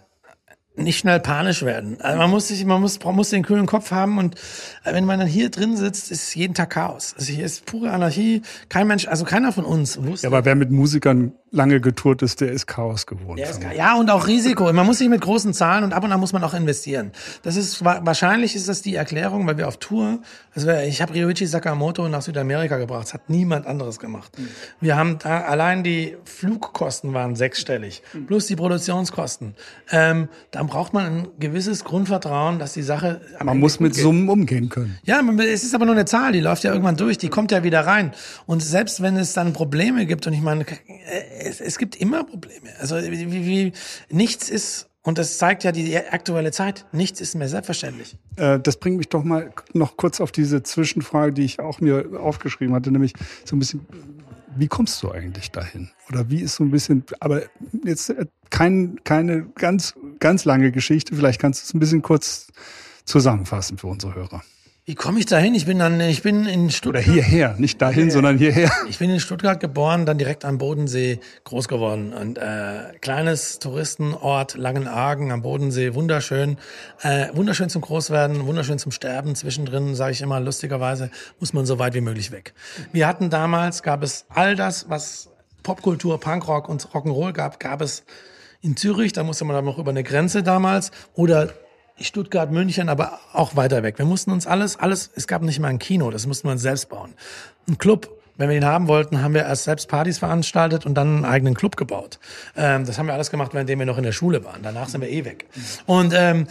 [0.78, 2.00] nicht schnell panisch werden.
[2.02, 4.36] Also man muss sich, man muss, man muss den kühlen Kopf haben und
[4.84, 7.16] äh, wenn man dann hier drin sitzt, ist jeden Tag Chaos.
[7.18, 8.44] Also hier ist pure Anarchie.
[8.70, 10.28] Kein Mensch, also keiner von uns wusste.
[10.28, 13.40] Ja, aber wer mit Musikern lange getourt ist, der ist Chaos gewohnt.
[13.40, 14.72] Ist, ja, und auch Risiko.
[14.72, 17.12] Man muss sich mit großen Zahlen und ab und an muss man auch investieren.
[17.44, 20.20] Das ist wahrscheinlich ist das die Erklärung, weil wir auf Tour,
[20.54, 24.38] also ich habe Ryoichi Sakamoto nach Südamerika gebracht, das hat niemand anderes gemacht.
[24.38, 24.50] Mhm.
[24.82, 28.28] Wir haben da allein die Flugkosten waren sechsstellig, mhm.
[28.28, 29.56] plus die Produktionskosten.
[29.92, 30.28] Ähm,
[30.68, 33.22] dann braucht man ein gewisses Grundvertrauen, dass die Sache.
[33.44, 34.98] man muss mit Summen umgehen können.
[35.04, 37.64] Ja, es ist aber nur eine Zahl, die läuft ja irgendwann durch, die kommt ja
[37.64, 38.12] wieder rein.
[38.46, 40.66] Und selbst wenn es dann Probleme gibt, und ich meine,
[41.40, 42.70] es, es gibt immer Probleme.
[42.80, 43.72] Also wie, wie,
[44.10, 46.86] nichts ist und das zeigt ja die aktuelle Zeit.
[46.92, 48.18] Nichts ist mehr selbstverständlich.
[48.36, 52.20] Äh, das bringt mich doch mal noch kurz auf diese Zwischenfrage, die ich auch mir
[52.20, 53.14] aufgeschrieben hatte, nämlich
[53.46, 53.86] so ein bisschen,
[54.60, 55.90] wie kommst du eigentlich dahin?
[56.10, 57.44] Oder wie ist so ein bisschen, aber
[57.84, 62.48] jetzt äh, kein, keine ganz, ganz lange Geschichte, vielleicht kannst du es ein bisschen kurz
[63.06, 64.44] zusammenfassen für unsere Hörer.
[64.90, 65.54] Wie komme ich dahin?
[65.54, 67.06] Ich bin dann, ich bin in Stuttgart.
[67.06, 68.72] Oder hierher, nicht dahin, sondern hierher.
[68.88, 74.56] Ich bin in Stuttgart geboren, dann direkt am Bodensee groß geworden und äh, kleines Touristenort
[74.56, 76.56] Langenargen am Bodensee, wunderschön,
[77.02, 79.36] äh, wunderschön zum Großwerden, wunderschön zum Sterben.
[79.36, 82.54] Zwischendrin sage ich immer lustigerweise muss man so weit wie möglich weg.
[82.94, 85.30] Wir hatten damals gab es all das, was
[85.64, 88.06] Popkultur, Punkrock und Rock'n'Roll gab, gab es
[88.62, 89.12] in Zürich.
[89.12, 91.54] Da musste man dann noch über eine Grenze damals oder
[92.00, 93.98] Stuttgart, München, aber auch weiter weg.
[93.98, 96.62] Wir mussten uns alles, alles, es gab nicht mal ein Kino, das mussten wir uns
[96.62, 97.14] selbst bauen.
[97.68, 101.18] Ein Club, wenn wir ihn haben wollten, haben wir erst selbst Partys veranstaltet und dann
[101.18, 102.20] einen eigenen Club gebaut.
[102.56, 104.62] Ähm, das haben wir alles gemacht, während wir noch in der Schule waren.
[104.62, 105.46] Danach sind wir eh weg.
[105.86, 106.48] Und ähm,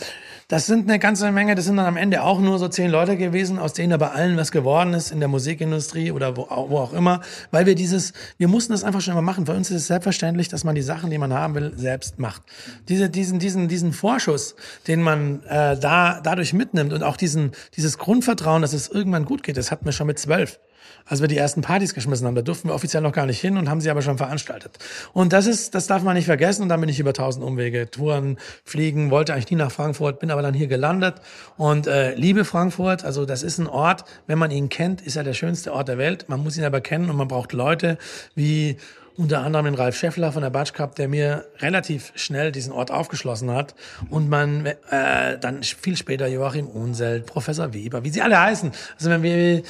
[0.49, 3.17] das sind eine ganze Menge, das sind dann am Ende auch nur so zehn Leute
[3.17, 6.93] gewesen, aus denen aber allen was geworden ist in der Musikindustrie oder wo, wo auch
[6.93, 9.47] immer, weil wir dieses, wir mussten das einfach schon immer machen.
[9.47, 12.43] Für uns ist es selbstverständlich, dass man die Sachen, die man haben will, selbst macht.
[12.89, 14.55] Diese, diesen, diesen, diesen Vorschuss,
[14.87, 19.43] den man äh, da dadurch mitnimmt und auch diesen, dieses Grundvertrauen, dass es irgendwann gut
[19.43, 20.61] geht, das hatten wir schon mit zwölf
[21.05, 22.35] als wir die ersten Partys geschmissen haben.
[22.35, 24.79] Da durften wir offiziell noch gar nicht hin und haben sie aber schon veranstaltet.
[25.12, 26.62] Und das ist, das darf man nicht vergessen.
[26.62, 30.31] Und dann bin ich über tausend Umwege, Touren, fliegen, wollte eigentlich nie nach Frankfurt, bin
[30.31, 31.16] aber dann hier gelandet
[31.57, 33.05] und äh, liebe Frankfurt.
[33.05, 35.99] Also das ist ein Ort, wenn man ihn kennt, ist er der schönste Ort der
[35.99, 36.29] Welt.
[36.29, 37.99] Man muss ihn aber kennen und man braucht Leute
[38.35, 38.77] wie
[39.16, 42.90] unter anderem den Ralf Scheffler von der Batsch Cup, der mir relativ schnell diesen Ort
[42.90, 43.75] aufgeschlossen hat
[44.11, 48.72] und man äh, dann viel später Joachim Unselt, Professor Weber, wie sie alle heißen.
[48.96, 49.62] Also wenn wir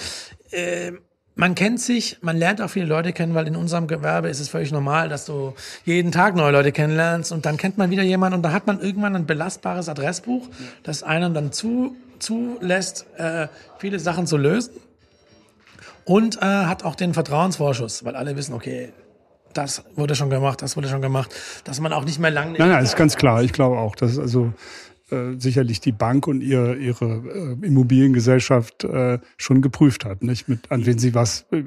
[0.52, 0.92] äh,
[1.36, 4.48] man kennt sich, man lernt auch viele Leute kennen, weil in unserem Gewerbe ist es
[4.48, 5.54] völlig normal, dass du
[5.84, 8.80] jeden Tag neue Leute kennenlernst und dann kennt man wieder jemanden und da hat man
[8.80, 10.48] irgendwann ein belastbares Adressbuch,
[10.82, 14.72] das einem dann zu, zulässt, äh, viele Sachen zu lösen
[16.06, 18.92] und äh, hat auch den Vertrauensvorschuss, weil alle wissen, okay,
[19.52, 22.58] das wurde schon gemacht, das wurde schon gemacht, dass man auch nicht mehr lange.
[22.58, 23.42] Nein, nein, ist ganz klar.
[23.42, 24.52] Ich glaube auch, dass also
[25.10, 27.04] äh, sicherlich die Bank und ihr, ihre
[27.62, 31.62] äh, Immobiliengesellschaft äh, schon geprüft hat, nicht mit an wen sie was äh,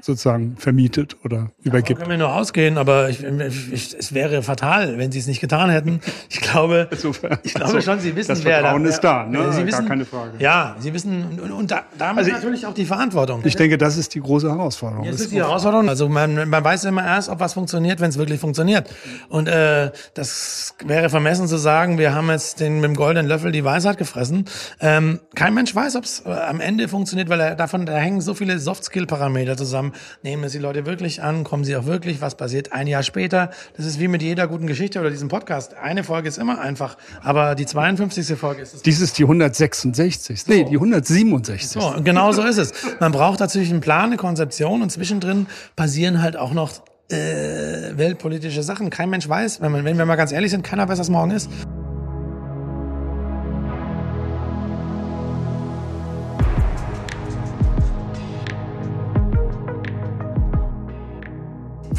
[0.00, 2.00] sozusagen vermietet oder übergibt.
[2.00, 5.40] Davon können wir nur ausgehen, aber ich, ich, es wäre fatal, wenn sie es nicht
[5.40, 6.00] getan hätten.
[6.28, 6.88] Ich glaube,
[7.44, 9.52] ich glaube also, schon, sie wissen, das wer Vertrauen da, ist da, ne?
[9.52, 10.32] Sie wissen, gar keine Frage.
[10.40, 13.42] Ja, sie wissen und, und da, damit also natürlich auch die Verantwortung.
[13.44, 15.04] Ich denke, das ist die große Herausforderung.
[15.04, 15.88] Ja, das ist die Herausforderung.
[15.88, 18.90] Also man, man weiß immer erst, ob was funktioniert, wenn es wirklich funktioniert.
[19.28, 23.52] Und äh, das wäre vermessen zu sagen, wir haben jetzt den, mit dem goldenen Löffel
[23.52, 24.46] die Weisheit gefressen.
[24.80, 28.20] Ähm, kein Mensch weiß, ob es äh, am Ende funktioniert, weil er, davon da hängen
[28.20, 29.92] so viele Soft-Skill-Parameter zusammen.
[30.22, 31.44] Nehmen es die Leute wirklich an?
[31.44, 32.20] Kommen sie auch wirklich?
[32.20, 33.50] Was passiert ein Jahr später?
[33.76, 35.74] Das ist wie mit jeder guten Geschichte oder diesem Podcast.
[35.74, 38.36] Eine Folge ist immer einfach, aber die 52.
[38.38, 38.82] Folge ist es.
[38.82, 40.42] Dies ist die 166.
[40.42, 40.52] So.
[40.52, 41.68] Nee, die 167.
[41.68, 42.72] So, genau so ist es.
[43.00, 46.72] Man braucht natürlich einen Plan, eine Konzeption und zwischendrin passieren halt auch noch
[47.10, 48.90] äh, weltpolitische Sachen.
[48.90, 51.30] Kein Mensch weiß, wenn, man, wenn wir mal ganz ehrlich sind, keiner weiß, was morgen
[51.30, 51.50] ist.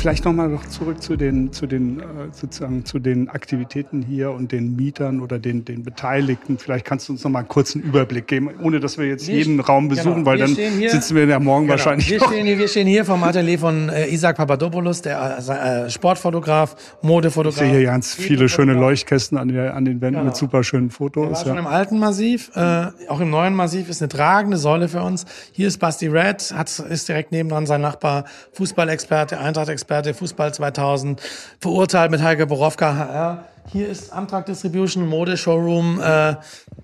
[0.07, 4.53] Vielleicht nochmal noch zurück zu den, zu den, äh, sozusagen zu den Aktivitäten hier und
[4.53, 6.57] den Mietern oder den, den Beteiligten.
[6.57, 9.59] Vielleicht kannst du uns nochmal einen kurzen Überblick geben, ohne dass wir jetzt Wir jeden
[9.59, 11.73] Raum besuchen, genau, weil wir dann hier- sitzen wir ja morgen Genau.
[11.77, 15.39] wahrscheinlich Wir stehen, hier, wir stehen hier vom Atelier von äh, Isaac Papadopoulos, der
[15.85, 17.59] äh, Sportfotograf, Ich Modefotograf.
[17.59, 18.75] sehe hier ganz viele schöne.
[18.75, 20.27] Leuchtkästen an, der, an den Wänden Genau.
[20.27, 21.31] mit super schönen Fotos.
[21.31, 21.59] war schon Ja.
[21.59, 25.25] im alten Massiv, äh, auch im neuen Massiv ist eine tragende Säule für uns.
[25.51, 31.21] Hier ist Basti Red, hat, ist direkt nebendran sein Nachbar, Fußballexperte, Eintracht-Experte, Fußball 2000,
[31.59, 33.45] verurteilt mit Heike Borowka, HR.
[33.69, 36.35] Hier ist Amtrak Distribution, Mode-Showroom, äh,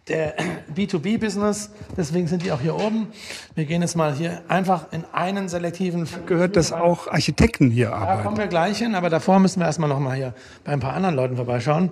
[0.10, 0.36] der
[0.76, 1.70] B2B-Business.
[1.96, 3.08] Deswegen sind die auch hier oben.
[3.56, 7.96] Wir gehen jetzt mal hier einfach in einen selektiven Gehört, dass auch Architekten hier da
[7.96, 8.24] arbeiten.
[8.24, 10.34] kommen wir gleich hin, aber davor müssen wir erstmal noch mal hier
[10.66, 11.92] bei ein paar anderen Leuten vorbeischauen.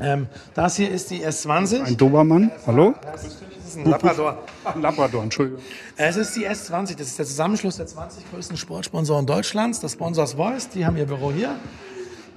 [0.00, 1.82] Ähm, das hier ist die S20.
[1.82, 2.94] Ein Dobermann, hallo?
[3.02, 3.42] Das ist
[3.76, 4.38] ein Labrador.
[4.64, 5.62] Ach, Labrador, Entschuldigung.
[5.96, 6.96] Es ist die S20.
[6.96, 9.80] Das ist der Zusammenschluss der 20 größten Sportsponsoren Deutschlands.
[9.80, 10.70] Das Sponsors Voice.
[10.70, 11.54] Die haben ihr Büro hier.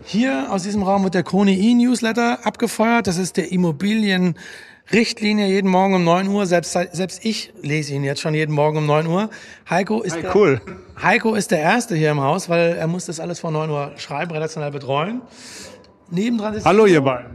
[0.05, 3.07] Hier aus diesem Raum wird der Koni E-Newsletter abgefeuert.
[3.07, 6.45] Das ist der Immobilienrichtlinie jeden Morgen um 9 Uhr.
[6.45, 9.29] Selbst, selbst ich lese ihn jetzt schon jeden Morgen um 9 Uhr.
[9.69, 10.59] Heiko ist, der, cool.
[11.01, 13.93] Heiko ist der Erste hier im Haus, weil er muss das alles vor 9 Uhr
[13.95, 15.21] schreiben, redaktionell betreuen.
[16.13, 17.33] Nebendran ist Hallo, ihr beiden.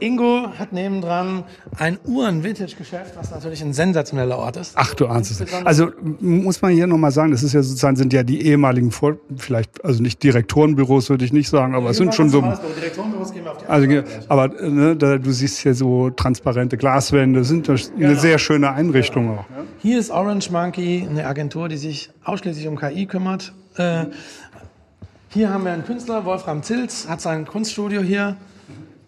[0.00, 1.44] Ingo hat nebendran
[1.76, 4.72] ein Uhren-Vintage-Geschäft, was natürlich ein sensationeller Ort ist.
[4.76, 5.54] Ach, du ahnst es.
[5.64, 5.90] Also
[6.20, 9.84] muss man hier nochmal sagen, das ist ja sozusagen, sind ja die ehemaligen, Vor vielleicht,
[9.84, 13.52] also nicht Direktorenbüros würde ich nicht sagen, aber es sind schon so, Direktorenbüros gehen wir
[13.52, 18.38] auf die also, aber ne, da, du siehst hier so transparente Glaswände, sind eine sehr
[18.38, 19.44] schöne Einrichtung auch.
[19.50, 19.64] Ja?
[19.78, 23.52] Hier ist Orange Monkey, eine Agentur, die sich ausschließlich um KI kümmert.
[23.76, 24.06] Äh,
[25.32, 28.36] hier haben wir einen Künstler, Wolfram Zilz, hat sein Kunststudio hier.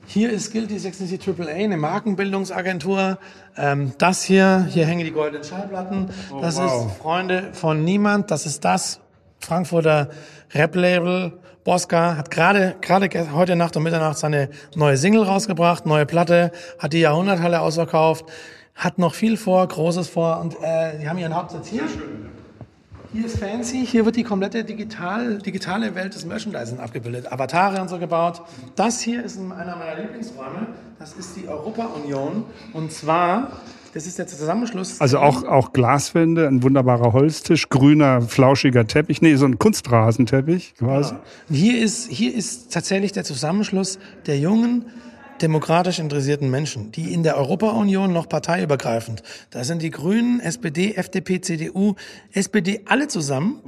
[0.07, 3.19] Hier ist Guilty 66 AAA, eine Markenbildungsagentur.
[3.57, 6.09] Ähm, das hier, hier hängen die goldenen Schallplatten.
[6.41, 6.87] Das Oh, wow.
[6.91, 8.31] ist Freunde von Niemand.
[8.31, 9.01] Das ist das
[9.41, 10.11] Frankfurter
[10.55, 11.33] Rap-Label.
[11.65, 16.51] Bosca hat gerade gerade ge- heute Nacht um Mitternacht seine neue Single rausgebracht, neue Platte,
[16.81, 18.25] hat die Jahrhunderthalle ausverkauft,
[18.75, 21.83] hat noch viel vor, Großes vor und äh, die haben ihren Hauptsitz hier.
[23.15, 27.31] Hier ist fancy, hier wird die komplette digital, digitale Welt des Merchandising abgebildet.
[27.31, 28.41] Avatare und so gebaut.
[28.75, 30.69] Das hier ist einer meiner Lieblingsräume.
[30.99, 32.45] Das ist die Europa-Union.
[32.73, 33.61] Und zwar,
[33.93, 34.99] das ist der Zusammenschluss.
[34.99, 41.13] Also auch, auch Glaswände, ein wunderbarer Holztisch, grüner, flauschiger Teppich, nee, so ein Kunstrasenteppich quasi.
[41.51, 44.87] Und Hier ist, hier ist tatsächlich der Zusammenschluss der jungen,
[45.43, 51.41] demokratisch interessierten Menschen, die in der Europa-Union noch parteiübergreifend, da sind die Grünen, SPD, FDP,
[51.41, 51.95] CDU,
[52.33, 53.61] SPD alle zusammen.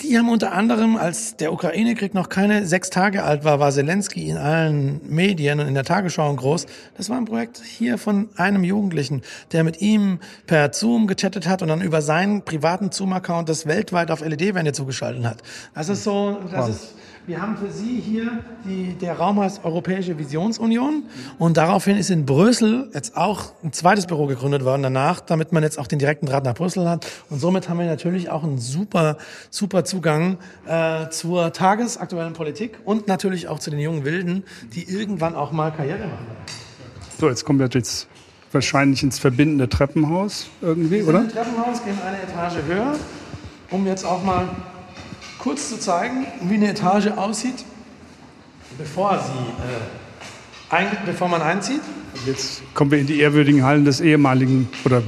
[0.00, 4.28] Die haben unter anderem, als der Ukraine-Krieg noch keine sechs Tage alt war, war Zelensky
[4.28, 6.66] in allen Medien und in der Tagesschau und groß.
[6.96, 11.62] Das war ein Projekt hier von einem Jugendlichen, der mit ihm per Zoom gechattet hat
[11.62, 15.42] und dann über seinen privaten Zoom-Account das weltweit auf LED-Wände zugeschaltet hat.
[15.74, 16.94] Das ist so, das ist,
[17.28, 21.02] wir haben für Sie hier, die, der Raum heißt Europäische Visionsunion
[21.38, 25.62] und daraufhin ist in Brüssel jetzt auch ein zweites Büro gegründet worden danach, damit man
[25.62, 28.56] jetzt auch den direkten Draht nach Brüssel hat und somit haben wir natürlich auch einen
[28.56, 29.18] super,
[29.50, 35.34] super Zugang äh, zur tagesaktuellen Politik und natürlich auch zu den jungen Wilden, die irgendwann
[35.34, 36.26] auch mal Karriere machen.
[37.20, 38.08] So, jetzt kommen wir jetzt
[38.52, 41.20] wahrscheinlich ins verbindende Treppenhaus irgendwie, Wir oder?
[41.20, 42.94] im Treppenhaus, gehen eine Etage höher,
[43.70, 44.48] um jetzt auch mal
[45.38, 47.64] kurz zu zeigen, wie eine Etage aussieht,
[48.76, 51.80] bevor sie, äh, ein, bevor man einzieht.
[52.26, 55.02] Jetzt kommen wir in die ehrwürdigen Hallen des ehemaligen oder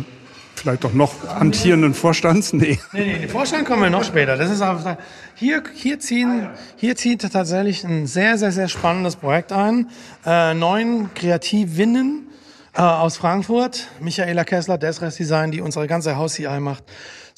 [0.54, 2.52] vielleicht auch noch amtierenden Vorstands.
[2.60, 2.78] Nee.
[2.92, 4.36] Nee, nee, den Vorstand kommen wir noch später.
[4.36, 4.98] Das ist aber,
[5.34, 9.88] hier, hier ziehen, hier zieht tatsächlich ein sehr, sehr, sehr spannendes Projekt ein.
[10.26, 12.28] Äh, neun Kreativinnen
[12.74, 13.88] äh, aus Frankfurt.
[14.00, 16.84] Michaela Kessler, Desres Design, die unsere ganze Haus-CI macht.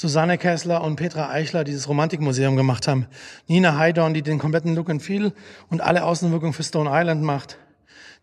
[0.03, 3.07] Susanne Kessler und Petra Eichler, die das Romantikmuseum gemacht haben.
[3.47, 5.33] Nina Heidorn, die den kompletten Look and Feel
[5.71, 7.57] und alle Außenwirkungen für Stone Island macht.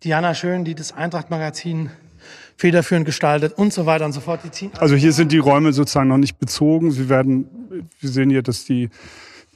[0.03, 1.89] Diana Schön, die das Eintracht-Magazin
[2.57, 4.41] federführend gestaltet und so weiter und so fort.
[4.43, 6.91] Die Also hier sind die Räume sozusagen noch nicht bezogen.
[6.91, 7.47] Sie werden,
[8.01, 8.89] wir sehen hier, dass die,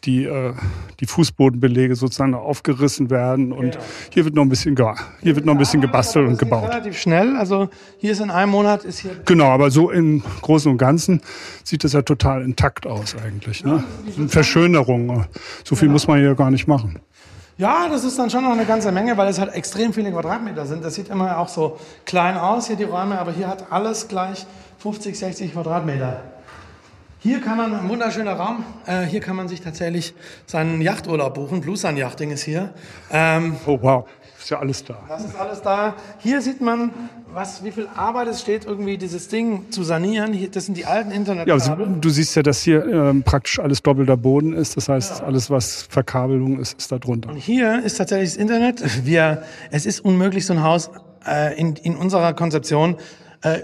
[0.05, 0.53] die, äh,
[0.99, 3.77] die Fußbodenbelege sozusagen aufgerissen werden und
[4.13, 4.75] hier wird noch ein bisschen,
[5.21, 6.69] hier wird noch ein bisschen gebastelt und gebaut.
[6.69, 7.35] Relativ schnell.
[7.37, 11.21] Also hier ist in einem Monat ist hier Genau, aber so im Großen und Ganzen
[11.63, 13.63] sieht das ja total intakt aus eigentlich.
[13.63, 13.83] Ne?
[14.27, 15.25] Verschönerung.
[15.63, 16.99] So viel muss man hier gar nicht machen.
[17.57, 20.65] Ja, das ist dann schon noch eine ganze Menge, weil es halt extrem viele Quadratmeter
[20.65, 20.83] sind.
[20.83, 24.47] Das sieht immer auch so klein aus, hier die Räume, aber hier hat alles gleich
[24.79, 26.32] 50, 60 Quadratmeter.
[27.23, 30.13] Hier kann man, ein wunderschöner Raum, äh, hier kann man sich tatsächlich
[30.45, 31.61] seinen Yachturlaub buchen.
[31.61, 32.73] Blue Sun Yachting ist hier.
[33.11, 34.05] Ähm, Oh wow,
[34.37, 34.97] ist ja alles da.
[35.07, 35.95] das ist alles da.
[36.19, 36.91] Hier sieht man,
[37.33, 40.33] was, wie viel Arbeit es steht, irgendwie dieses Ding zu sanieren.
[40.33, 41.85] Hier, das sind die alten Ja, Internetkabel.
[41.85, 44.75] also, du siehst ja, dass hier ähm, praktisch alles doppelter Boden ist.
[44.75, 47.29] Das heißt, alles, was Verkabelung ist, ist da drunter.
[47.29, 49.05] Und hier ist tatsächlich das Internet.
[49.05, 50.91] Wir, es ist unmöglich, so ein Haus
[51.25, 52.97] äh, in, in unserer Konzeption
[53.43, 53.59] äh,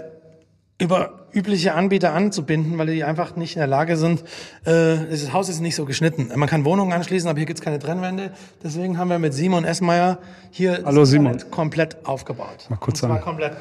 [0.78, 4.22] über übliche Anbieter anzubinden, weil die einfach nicht in der Lage sind.
[4.64, 6.30] Äh, das Haus ist nicht so geschnitten.
[6.34, 8.32] Man kann Wohnungen anschließen, aber hier gibt's keine Trennwände.
[8.62, 10.18] Deswegen haben wir mit Simon Essmeier
[10.50, 11.38] hier das Hallo, Simon.
[11.50, 12.66] Komplett aufgebaut.
[12.68, 13.20] Mal kurz sagen.
[13.20, 13.56] komplett.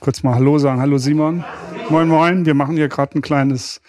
[0.00, 0.80] Kurz mal Hallo sagen.
[0.80, 1.44] Hallo Simon.
[1.90, 2.46] Moin, moin.
[2.46, 3.80] Wir machen hier gerade ein kleines,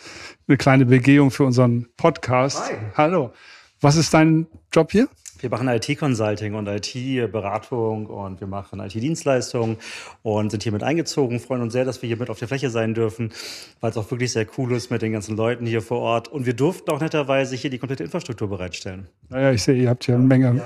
[0.48, 2.72] eine kleine Begehung für unseren Podcast.
[2.98, 3.32] Hallo.
[3.80, 5.08] Was ist dein Job hier?
[5.42, 9.78] Wir machen IT-Consulting und IT-Beratung und wir machen IT-Dienstleistungen
[10.22, 12.70] und sind hier mit eingezogen, freuen uns sehr, dass wir hier mit auf der Fläche
[12.70, 13.32] sein dürfen,
[13.80, 16.28] weil es auch wirklich sehr cool ist mit den ganzen Leuten hier vor Ort.
[16.28, 19.08] Und wir durften auch netterweise hier die komplette Infrastruktur bereitstellen.
[19.30, 20.62] Naja, ich sehe, ihr habt hier eine Menge.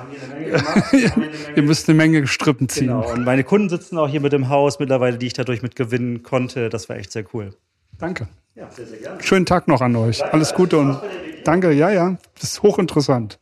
[1.55, 2.87] ihr müsst eine Menge Strippen ziehen.
[2.87, 3.11] Genau.
[3.13, 6.23] Und meine Kunden sitzen auch hier mit im Haus mittlerweile, die ich dadurch mit gewinnen
[6.23, 6.69] konnte.
[6.69, 7.53] Das war echt sehr cool.
[7.97, 8.27] Danke.
[8.55, 9.23] Ja, sehr, sehr gerne.
[9.23, 10.23] Schönen Tag noch an euch.
[10.23, 10.99] Alles Gute und
[11.43, 11.71] danke.
[11.71, 12.17] Ja, ja.
[12.35, 13.39] Das ist hochinteressant.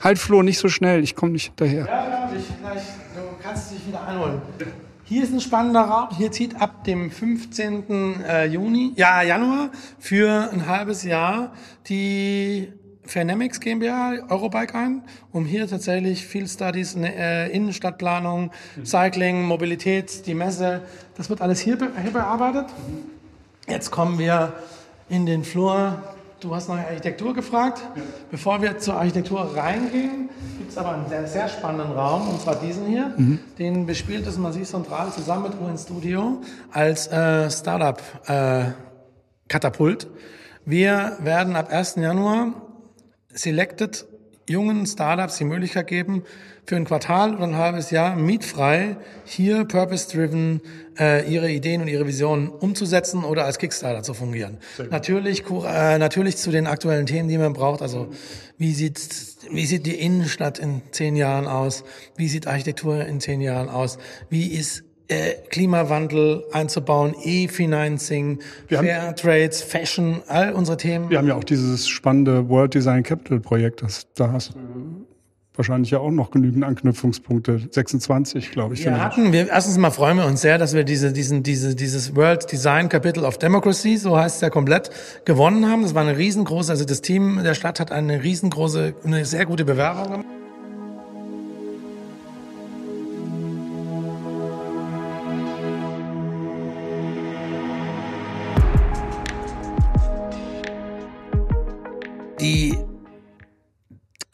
[0.00, 1.02] Halt Flo, nicht so schnell.
[1.02, 1.86] Ich komme nicht hinterher.
[1.86, 2.82] Ja, ja, ich, gleich,
[3.14, 4.40] du kannst dich wieder einholen.
[5.04, 6.08] Hier ist ein spannender Raum.
[6.16, 8.24] Hier zieht ab dem 15.
[8.24, 11.52] äh, Juni, ja, Januar für ein halbes Jahr
[11.88, 12.72] die
[13.04, 18.52] Fairnamics GmbH Eurobike ein, um hier tatsächlich Field Studies, ne, äh, Innenstadtplanung,
[18.84, 20.82] Cycling, Mobilität, die Messe,
[21.16, 22.66] das wird alles hier, be hier bearbeitet.
[23.68, 24.52] Jetzt kommen wir
[25.08, 26.02] in den Flur.
[26.40, 27.82] Du hast nach Architektur gefragt.
[28.30, 32.56] Bevor wir zur Architektur reingehen, gibt es aber einen sehr, sehr spannenden Raum, und zwar
[32.56, 33.12] diesen hier.
[33.58, 36.40] Den bespielt das Massiv Central zusammen mit UN Studio
[36.72, 40.06] als äh, Startup-Katapult.
[40.64, 41.96] wir werden ab 1.
[41.96, 42.54] Januar
[43.28, 44.06] selected
[44.50, 46.24] jungen Startups die Möglichkeit geben,
[46.66, 50.60] für ein Quartal oder ein halbes Jahr mietfrei hier purpose-driven
[50.98, 54.58] äh, ihre Ideen und ihre Visionen umzusetzen oder als Kickstarter zu fungieren.
[54.90, 57.82] Natürlich, äh, natürlich zu den aktuellen Themen, die man braucht.
[57.82, 58.08] Also
[58.58, 59.00] wie sieht
[59.50, 61.82] wie sieht die Innenstadt in zehn Jahren aus?
[62.16, 63.98] Wie sieht Architektur in zehn Jahren aus?
[64.28, 68.38] Wie ist äh, Klimawandel einzubauen, E-Financing,
[68.68, 71.10] Fair Trades, Fashion, all unsere Themen.
[71.10, 73.82] Wir haben ja auch dieses spannende World Design Capital Projekt.
[73.82, 74.58] Das, da hast du
[75.56, 77.60] wahrscheinlich ja auch noch genügend Anknüpfungspunkte.
[77.70, 78.84] 26, glaube ich.
[78.84, 82.14] Wir hatten, wir, erstens mal freuen wir uns sehr, dass wir diese, diesen, diese, dieses
[82.14, 84.90] World Design Capital of Democracy, so heißt es ja komplett,
[85.24, 85.82] gewonnen haben.
[85.82, 89.64] Das war eine riesengroße, also das Team der Stadt hat eine riesengroße, eine sehr gute
[89.64, 90.39] Bewerbung gemacht.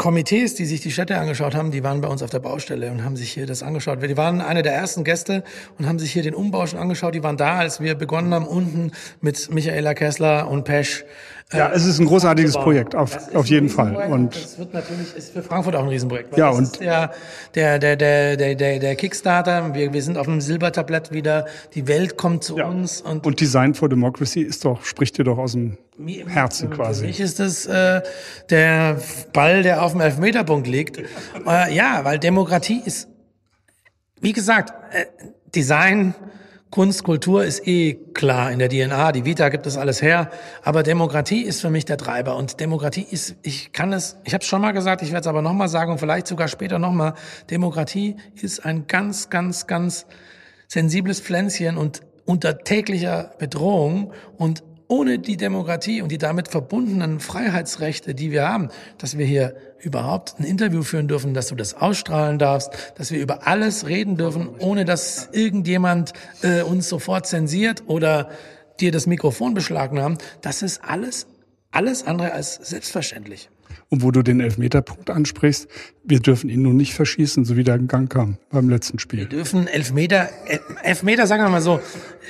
[0.07, 3.03] Komitees, die sich die Städte angeschaut haben, die waren bei uns auf der Baustelle und
[3.03, 4.01] haben sich hier das angeschaut.
[4.01, 5.43] Die waren eine der ersten Gäste
[5.79, 7.17] und haben sich hier den Umbau schon angeschaut.
[7.17, 11.05] Die waren da, als wir begonnen haben, unten mit Michaela Kessler und Pesch.
[11.53, 12.65] Äh, Ja, es ist ein großartiges aufzubauen.
[12.65, 13.95] Projekt, auf, auf jeden Fall.
[14.11, 16.37] Und das wird natürlich, ist für Frankfurt auch ein Riesenprojekt.
[16.37, 17.11] Ja, und- der,
[17.55, 19.75] der, der, der, der, der, Kickstarter.
[19.75, 21.47] Wir, wir sind auf einem Silbertablett wieder.
[21.75, 25.39] Die Welt kommt zu uns und und Design for Democracy ist doch, spricht dir doch
[25.39, 27.07] aus dem Mir- Herzen Für quasi.
[27.07, 28.03] mich ist das äh,
[28.51, 28.99] der
[29.33, 30.99] Ball, der auf dem Elfmeterpunkt liegt.
[30.99, 33.09] äh, ja, weil Demokratie ist,
[34.21, 35.07] wie gesagt, äh,
[35.55, 36.15] Design,
[36.71, 39.13] Kunst, Kultur ist eh klar in der DNA.
[39.13, 40.31] Die Vita gibt das alles her.
[40.63, 42.37] Aber Demokratie ist für mich der Treiber.
[42.37, 45.27] Und Demokratie ist, ich kann es, ich habe es schon mal gesagt, ich werde es
[45.27, 47.15] aber nochmal sagen und vielleicht sogar später nochmal.
[47.51, 50.07] Demokratie ist ein ganz, ganz, ganz
[50.67, 58.15] sensibles Pflänzchen und unter täglicher Bedrohung und ohne die Demokratie und die damit verbundenen Freiheitsrechte,
[58.15, 58.69] die wir haben,
[58.99, 63.21] dass wir hier überhaupt ein Interview führen dürfen, dass du das ausstrahlen darfst, dass wir
[63.21, 66.13] über alles reden dürfen, ohne dass irgendjemand
[66.43, 68.31] äh, uns sofort zensiert oder
[68.81, 71.27] dir das Mikrofon beschlagnahmen, das ist alles,
[71.71, 73.49] alles andere als selbstverständlich.
[73.89, 75.69] Und wo du den Elfmeterpunkt ansprichst,
[76.03, 79.27] wir dürfen ihn nun nicht verschießen, so wie der in Gang kam beim letzten Spiel.
[79.27, 81.79] dürfen Elfmeter, El- Elfmeter, sagen wir mal so,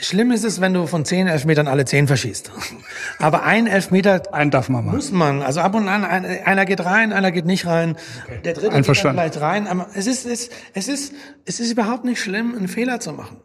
[0.03, 2.53] schlimm ist es, wenn du von zehn Elfmetern alle zehn verschießt.
[3.19, 4.95] Aber ein Elfmeter Einen darf man mal.
[4.97, 5.41] muss man.
[5.41, 7.97] Also ab und an, ein, einer geht rein, einer geht nicht rein,
[8.45, 9.67] der dritte geht vielleicht rein.
[9.67, 11.15] Aber es ist, es, es ist,
[11.47, 13.39] es ist überhaupt nicht schlimm, einen Fehler zu machen.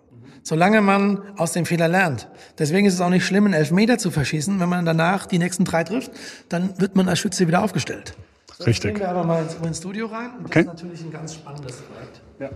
[0.44, 2.28] Solange man aus dem Fehler lernt.
[2.58, 4.60] Deswegen ist es auch nicht schlimm, einen Elfmeter zu verschießen.
[4.60, 6.12] Wenn man danach die nächsten drei trifft,
[6.50, 8.16] dann wird man als Schütze wieder aufgestellt.
[8.58, 8.96] So, Richtig.
[8.96, 10.32] gehen wir aber mal ins, Studio rein.
[10.38, 10.64] Und Okay.
[10.64, 12.56] Das ist natürlich ein ganz spannendes Projekt.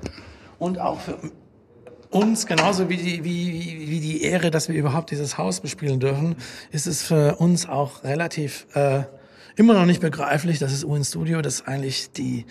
[0.57, 1.17] Und auch für
[2.09, 6.35] uns, genauso wie die, wie, wie die Ehre, dass wir überhaupt dieses Haus bespielen dürfen,
[6.71, 9.03] ist es für uns auch relativ äh,
[9.55, 12.45] immer noch nicht begreiflich, dass es UN Studio, das eigentlich die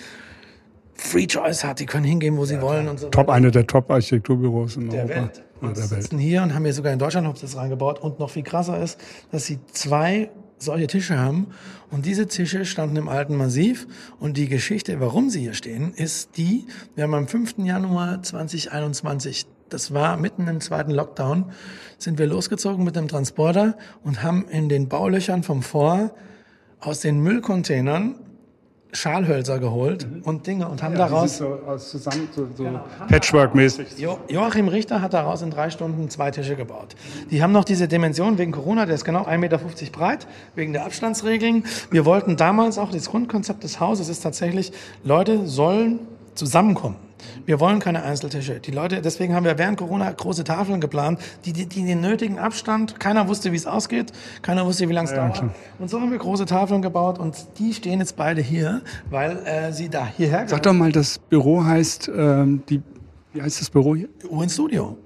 [0.95, 4.77] Free Choice hat, die können hingehen, wo sie wollen und so Top, eine der Top-Architekturbüros
[4.77, 5.21] in der Europa.
[5.23, 5.43] Welt.
[5.61, 6.03] Oder Und der Welt.
[6.03, 7.99] sitzen hier und haben hier sogar in Deutschland Hauptsitz reingebaut.
[7.99, 8.99] Und noch viel krasser ist,
[9.33, 11.49] dass sie zwei solche Tische haben.
[11.91, 13.87] Und diese Tische standen im alten Massiv.
[14.19, 17.57] Und die Geschichte, warum sie hier stehen, ist die, wir haben am 5.
[17.59, 21.51] Januar 2021, das war mitten im zweiten Lockdown,
[21.99, 26.15] sind wir losgezogen mit dem Transporter und haben in den Baulöchern vom Vor
[26.81, 28.17] aus den Müllcontainern
[28.95, 33.99] Schalhölzer geholt und Dinge und haben daraus so, aus zusammen, so, so Patchwork-mäßig.
[33.99, 36.95] Jo Joachim Richter hat daraus in drei Stunden zwei Tische gebaut.
[37.31, 39.59] Die haben noch diese Dimension wegen Corona, der ist genau 1,50 Meter
[39.93, 41.65] breit, wegen der Abstandsregeln.
[41.91, 44.73] Wir wollten damals auch, das Grundkonzept des Hauses ist tatsächlich,
[45.03, 45.99] Leute sollen
[46.35, 46.97] zusammenkommen.
[47.47, 48.61] Wir wollen keine Einzeltische.
[48.61, 52.39] Die Leute, deswegen haben wir während Corona große Tafeln geplant, die, die, die den nötigen
[52.39, 54.13] Abstand, keiner wusste, wie es ausgeht,
[54.43, 55.43] keiner wusste, wie lange es dauert.
[55.79, 59.73] Und so haben wir große Tafeln gebaut und die stehen jetzt beide hier, weil äh,
[59.73, 62.83] sie da hierher Sag doch mal, das Büro heißt, ähm, die,
[63.33, 64.09] wie heißt das Büro hier?
[64.31, 64.97] UN Studio.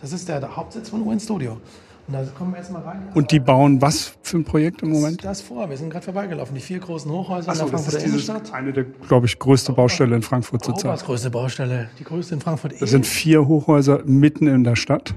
[0.00, 1.58] Das ist der, der Hauptsitz von UN Studio.
[2.06, 3.08] Und da kommen wir jetzt mal rein.
[3.14, 5.24] Und die bauen was für ein Projekt im Moment?
[5.24, 5.70] das vor.
[5.70, 6.54] Wir sind gerade vorbeigelaufen.
[6.54, 8.52] Die vier großen Hochhäuser Achso, in der das Frankfurter Innenstadt.
[8.52, 11.06] eine der, glaube ich, größte Baustelle in Frankfurt Europas zurzeit.
[11.06, 11.88] größte Baustelle.
[11.98, 12.74] Die größte in Frankfurt.
[12.80, 15.14] Das sind vier Hochhäuser mitten in der Stadt.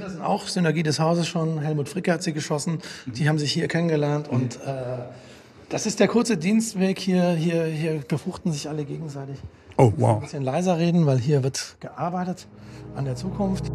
[0.00, 1.58] Das sind auch Synergie des Hauses schon.
[1.60, 2.78] Helmut Fricke hat sie geschossen.
[3.06, 4.28] Die haben sich hier kennengelernt.
[4.28, 4.98] Und äh,
[5.68, 6.98] das ist der kurze Dienstweg.
[6.98, 9.36] Hier, hier, hier befruchten sich alle gegenseitig.
[9.76, 10.20] Oh, Ein wow.
[10.20, 12.46] bisschen leiser reden, weil hier wird gearbeitet
[12.96, 13.70] an der Zukunft.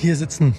[0.00, 0.54] Hier sitzen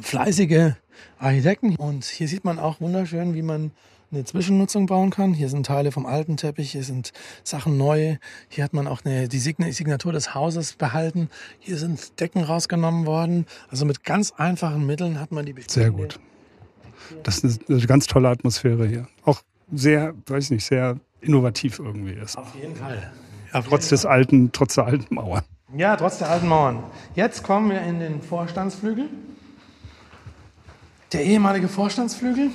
[0.00, 0.72] fleißige
[1.18, 3.72] Architekten und hier sieht man auch wunderschön, wie man
[4.10, 5.34] eine Zwischennutzung bauen kann.
[5.34, 7.12] Hier sind Teile vom alten Teppich, hier sind
[7.44, 8.16] Sachen neu.
[8.48, 11.28] Hier hat man auch eine, die Sign- Signatur des Hauses behalten.
[11.58, 13.46] Hier sind Decken rausgenommen worden.
[13.70, 16.20] Also mit ganz einfachen Mitteln hat man die Sehr bestehende- gut.
[17.22, 19.08] Das ist eine, ganz tolle Atmosphäre hier.
[19.24, 22.36] Auch sehr, weiß nicht, sehr innovativ irgendwie ist.
[22.36, 23.10] Auf jeden Fall.
[23.52, 25.44] Auf Trotz des alten, trotz der alten Mauer.
[25.76, 26.82] Ja, trotz der alten Mauern.
[27.14, 29.10] Jetzt kommen wir in den Vorstandsflügel.
[31.12, 32.50] Der ehemalige Vorstandsflügel.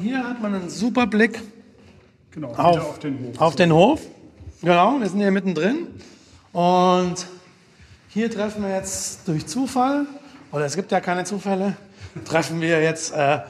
[0.00, 1.42] Hier hat man einen super Blick
[2.30, 2.98] Genau, auf,
[3.38, 4.00] auf den Hof.
[4.62, 5.88] Genau, wir sind hier mittendrin.
[6.52, 7.26] Und
[8.08, 10.06] hier treffen wir jetzt durch Zufall,
[10.52, 11.76] oder es gibt ja keine Zufälle,
[12.24, 13.40] treffen wir jetzt äh,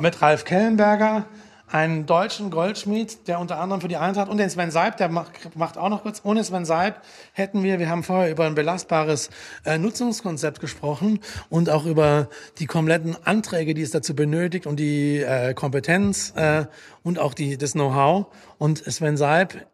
[0.00, 1.26] mit Ralf Kellenberger,
[1.68, 5.56] einen deutschen Goldschmied, der unter anderem für die Eintracht und den Sven Seib, der macht,
[5.56, 7.02] macht auch noch kurz, ohne Sven Seib
[7.32, 9.30] hätten wir, wir haben vorher über ein belastbares
[9.64, 15.18] äh, Nutzungskonzept gesprochen und auch über die kompletten Anträge, die es dazu benötigt und die
[15.18, 16.66] äh, Kompetenz äh,
[17.02, 18.26] und auch die, das Know-how.
[18.58, 19.66] Und Sven Seib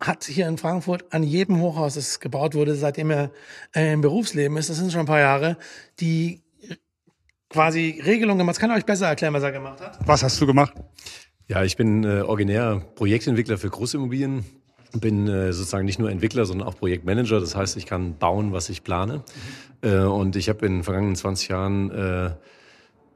[0.00, 3.30] hat hier in Frankfurt an jedem Hochhaus, das gebaut wurde, seitdem er
[3.74, 5.56] äh, im Berufsleben ist, das sind schon ein paar Jahre,
[6.00, 6.42] die
[7.48, 8.56] quasi Regelungen gemacht.
[8.56, 9.98] Das kann er euch besser erklären, was er gemacht hat.
[10.06, 10.74] Was hast du gemacht?
[11.48, 14.44] Ja, ich bin äh, originär Projektentwickler für Großimmobilien.
[14.92, 17.40] Bin äh, sozusagen nicht nur Entwickler, sondern auch Projektmanager.
[17.40, 19.22] Das heißt, ich kann bauen, was ich plane.
[19.82, 21.90] Äh, und ich habe in den vergangenen 20 Jahren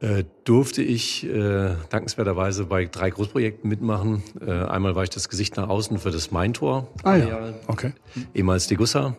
[0.01, 4.23] äh, durfte ich äh, dankenswerterweise bei drei Großprojekten mitmachen.
[4.45, 6.87] Äh, einmal war ich das Gesicht nach außen für das Maintor.
[7.03, 7.93] Ah ja, Jahre okay.
[8.33, 9.15] ehemals Degussa.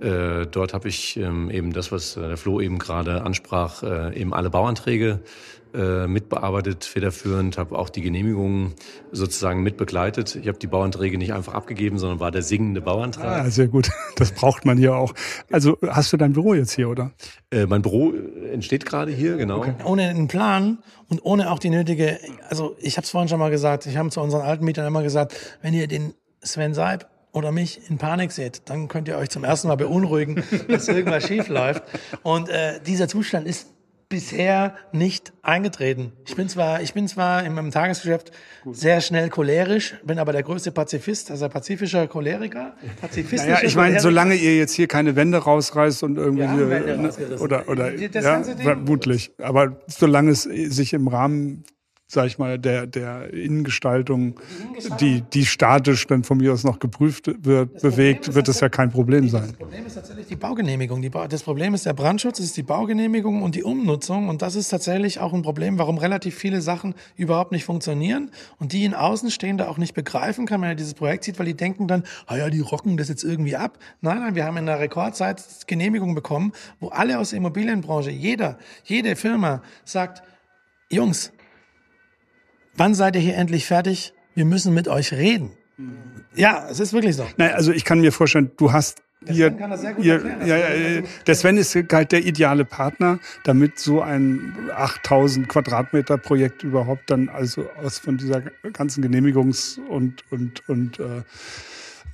[0.00, 4.18] Äh, dort habe ich ähm, eben das, was äh, der Flo eben gerade ansprach, äh,
[4.18, 5.20] eben alle Bauanträge
[5.74, 8.74] äh, mitbearbeitet, federführend, habe auch die Genehmigungen
[9.10, 10.36] sozusagen mitbegleitet.
[10.36, 13.44] Ich habe die Bauanträge nicht einfach abgegeben, sondern war der singende Bauantrag.
[13.46, 13.90] Ah, sehr gut.
[14.16, 15.14] Das braucht man hier auch.
[15.50, 17.12] Also hast du dein Büro jetzt hier, oder?
[17.50, 19.64] Äh, mein Büro äh, entsteht gerade hier, genau.
[19.84, 22.18] Ohne einen Plan und ohne auch die nötige,
[22.48, 25.02] also ich habe es vorhin schon mal gesagt, ich habe zu unseren alten Mietern immer
[25.02, 29.30] gesagt, wenn ihr den Sven Seib oder mich in Panik seht, dann könnt ihr euch
[29.30, 31.82] zum ersten Mal beunruhigen, dass irgendwas schief läuft.
[32.22, 33.68] Und äh, dieser Zustand ist
[34.12, 36.12] bisher nicht eingetreten.
[36.26, 38.30] Ich bin zwar, ich bin zwar in meinem Tagesgeschäft
[38.70, 42.74] sehr schnell cholerisch, bin aber der größte Pazifist, also pazifischer Choleriker.
[43.00, 46.96] Pazifistischer Naja, ich meine, solange ihr jetzt hier keine Wände rausreißt und irgendwie haben hier,
[46.98, 49.32] ne, oder oder Das ja, vermutlich.
[49.38, 51.64] Aber solange es sich im Rahmen
[52.12, 54.38] sag ich mal, der, der Innengestaltung,
[55.00, 58.90] die, die statisch dann von mir aus noch geprüft wird, bewegt, wird es ja kein
[58.90, 59.46] Problem sein.
[59.48, 61.00] Das Problem ist tatsächlich die Baugenehmigung.
[61.00, 64.28] Die ba das Problem ist der Brandschutz, es ist die Baugenehmigung und die Umnutzung.
[64.28, 68.74] Und das ist tatsächlich auch ein Problem, warum relativ viele Sachen überhaupt nicht funktionieren und
[68.74, 71.88] die in Außenstehende auch nicht begreifen kann, wenn er dieses Projekt sieht, weil die denken
[71.88, 73.78] dann, ah ja, die rocken das jetzt irgendwie ab.
[74.02, 78.58] Nein, nein, wir haben in der Rekordzeit Genehmigung bekommen, wo alle aus der Immobilienbranche, jeder,
[78.84, 80.22] jede Firma sagt,
[80.90, 81.32] Jungs,
[82.76, 84.12] wann seid ihr hier endlich fertig?
[84.34, 85.50] Wir müssen mit euch reden.
[86.34, 87.26] Ja, es ist wirklich so.
[87.36, 90.02] Naja, also ich kann mir vorstellen, du hast Der hier, Sven kann das sehr gut
[90.04, 90.46] hier erklären.
[90.46, 96.16] ja, ja, ja, der Sven ist halt der ideale Partner, damit so ein 8000 Quadratmeter
[96.18, 98.40] Projekt überhaupt dann also aus von dieser
[98.72, 101.22] ganzen Genehmigungs- und und und äh,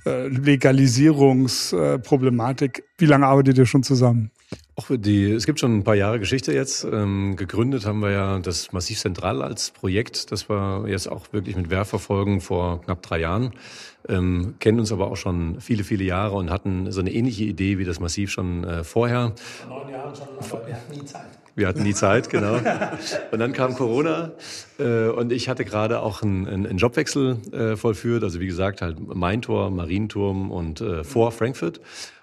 [0.05, 2.83] äh, Legalisierungsproblematik.
[2.97, 4.31] Wie lange arbeitet ihr schon zusammen?
[4.79, 6.85] Auch die, es gibt schon ein paar Jahre Geschichte jetzt.
[6.85, 11.57] Ähm, gegründet haben wir ja das Massiv Zentral als Projekt, das wir jetzt auch wirklich
[11.57, 13.51] mit Werf verfolgen vor knapp drei Jahren.
[14.07, 17.77] Ähm, kennen uns aber auch schon viele, viele Jahre und hatten so eine ähnliche Idee
[17.77, 19.33] wie das Massiv schon äh, vorher.
[19.67, 21.27] Neun Jahren schon, aber wir hatten nie Zeit.
[21.55, 22.53] Wir hatten nie Zeit, genau.
[23.33, 24.31] Und dann kam Corona
[24.77, 28.23] äh, und ich hatte gerade auch einen, einen einen Jobwechsel äh, vollführt.
[28.23, 31.81] Also wie gesagt, halt Maintor, Marienturm und äh, vor Frankfurt.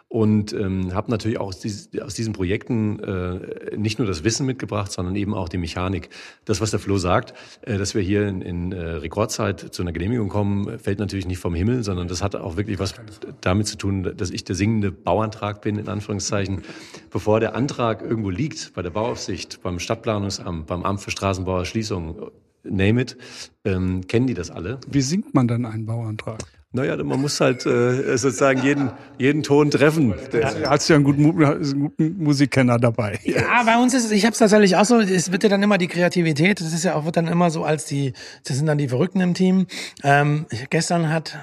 [0.08, 4.46] Und ähm, habe natürlich auch aus, dies, aus diesen Projekten äh, nicht nur das Wissen
[4.46, 6.10] mitgebracht, sondern eben auch die Mechanik.
[6.44, 9.90] Das, was der Flo sagt, äh, dass wir hier in, in äh, Rekordzeit zu einer
[9.90, 12.94] Genehmigung kommen, fällt natürlich nicht vom Himmel, sondern das hat auch wirklich was
[13.40, 16.62] damit zu tun, dass ich der singende Bauantrag bin, in Anführungszeichen.
[17.10, 22.30] Bevor der Antrag irgendwo liegt, bei der Bauaufsicht, beim Stadtplanungsamt, beim Amt für Straßenbauerschließung,
[22.62, 23.16] name it,
[23.64, 24.78] ähm, kennen die das alle.
[24.88, 26.44] Wie singt man dann einen Bauantrag?
[26.76, 30.12] Naja, man muss halt äh, sozusagen jeden, jeden Ton treffen.
[30.30, 33.18] Da hast du ja einen guten, guten Musikkenner dabei.
[33.24, 35.62] Ja, bei uns ist es, ich habe es tatsächlich auch so, es wird ja dann
[35.62, 38.12] immer die Kreativität, das ist ja auch, wird dann immer so als die,
[38.44, 39.66] das sind dann die Verrückten im Team.
[40.04, 41.38] Ähm, ich, gestern hat,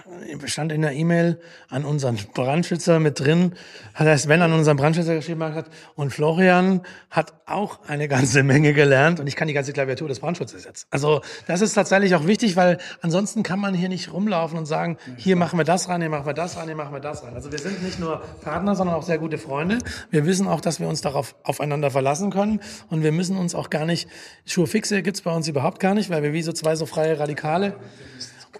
[0.45, 3.53] stand in der E-Mail an unseren Brandschützer mit drin,
[3.95, 5.65] hat er Sven an unseren Brandschützer geschrieben hat,
[5.95, 10.19] und Florian hat auch eine ganze Menge gelernt und ich kann die ganze Klaviatur des
[10.19, 10.85] Brandschutzes jetzt.
[10.91, 14.97] Also das ist tatsächlich auch wichtig, weil ansonsten kann man hier nicht rumlaufen und sagen,
[15.23, 17.33] hier machen wir das rein, hier machen wir das rein, hier machen wir das rein.
[17.33, 19.77] Also wir sind nicht nur Partner, sondern auch sehr gute Freunde.
[20.09, 22.59] Wir wissen auch, dass wir uns darauf aufeinander verlassen können
[22.89, 24.09] und wir müssen uns auch gar nicht,
[24.45, 27.75] Schuhe-Fixe gibt's bei uns überhaupt gar nicht, weil wir wie so zwei so freie Radikale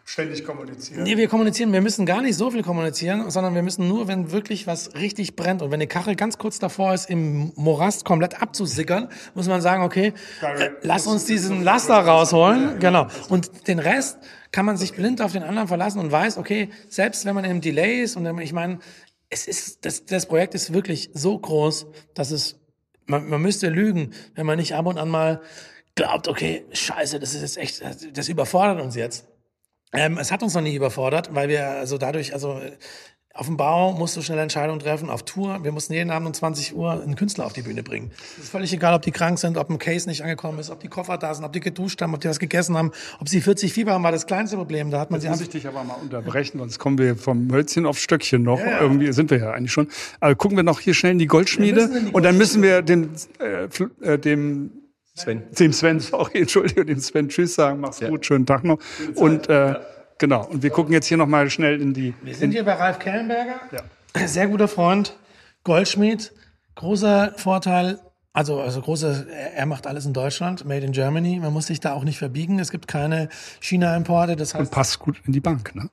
[0.06, 1.04] Ständig kommunizieren.
[1.04, 4.32] Nee, wir kommunizieren, wir müssen gar nicht so viel kommunizieren, sondern wir müssen nur, wenn
[4.32, 8.42] wirklich was richtig brennt und wenn eine Kachel ganz kurz davor ist, im Morast komplett
[8.42, 13.08] abzusickern, muss man sagen, okay, äh, lass uns diesen Laster rausholen, genau.
[13.30, 14.18] Und den Rest
[14.54, 17.60] kann man sich blind auf den anderen verlassen und weiß, okay, selbst wenn man im
[17.60, 18.80] Delay ist und ich meine,
[19.30, 22.60] es ist, das, das Projekt ist wirklich so groß, dass es,
[23.06, 25.42] man, man müsste lügen, wenn man nicht ab und an mal
[25.96, 27.84] glaubt, okay, scheiße, das ist jetzt echt,
[28.16, 29.28] das überfordert uns jetzt.
[29.92, 32.78] Ähm, es hat uns noch nie überfordert, weil wir also dadurch, also äh,
[33.36, 35.64] auf dem Bau musst du schnell Entscheidungen treffen, auf Tour.
[35.64, 38.12] Wir mussten jeden Abend um 20 Uhr einen Künstler auf die Bühne bringen.
[38.38, 40.80] Es ist völlig egal, ob die krank sind, ob ein Case nicht angekommen ist, ob
[40.80, 43.42] die Koffer da sind, ob die geduscht haben, ob die was gegessen haben, ob sie
[43.42, 44.92] 40 Fieber haben, war das kleinste Problem.
[44.92, 47.52] Da hat man Jetzt sie muss ich dich aber mal unterbrechen, sonst kommen wir vom
[47.52, 48.60] Hölzchen auf Stöckchen noch.
[48.60, 49.88] Irgendwie sind wir ja eigentlich schon.
[50.20, 52.84] Aber gucken wir noch hier schnell in die Goldschmiede in die und dann müssen wir
[52.84, 53.10] dem,
[53.40, 53.68] äh,
[54.02, 54.70] äh, dem
[55.16, 55.42] Sven.
[55.60, 58.78] dem Sven, sorry, Entschuldigung, dem Sven Tschüss sagen, mach's gut, schönen Tag noch.
[59.16, 59.76] Und äh,
[60.24, 62.14] genau, und wir gucken jetzt hier noch mal schnell in die.
[62.22, 63.60] Wir sind hier bei Ralf Kellenberger.
[64.26, 65.18] Sehr guter Freund,
[65.66, 66.32] Goldschmied.
[66.76, 68.00] Großer Vorteil,
[68.32, 71.40] also, also große, er macht alles in Deutschland, made in Germany.
[71.40, 72.58] Man muss sich da auch nicht verbiegen.
[72.58, 73.28] Es gibt keine
[73.60, 74.38] China-Importe.
[74.38, 75.90] Das Und heißt, passt gut in die Bank, ne?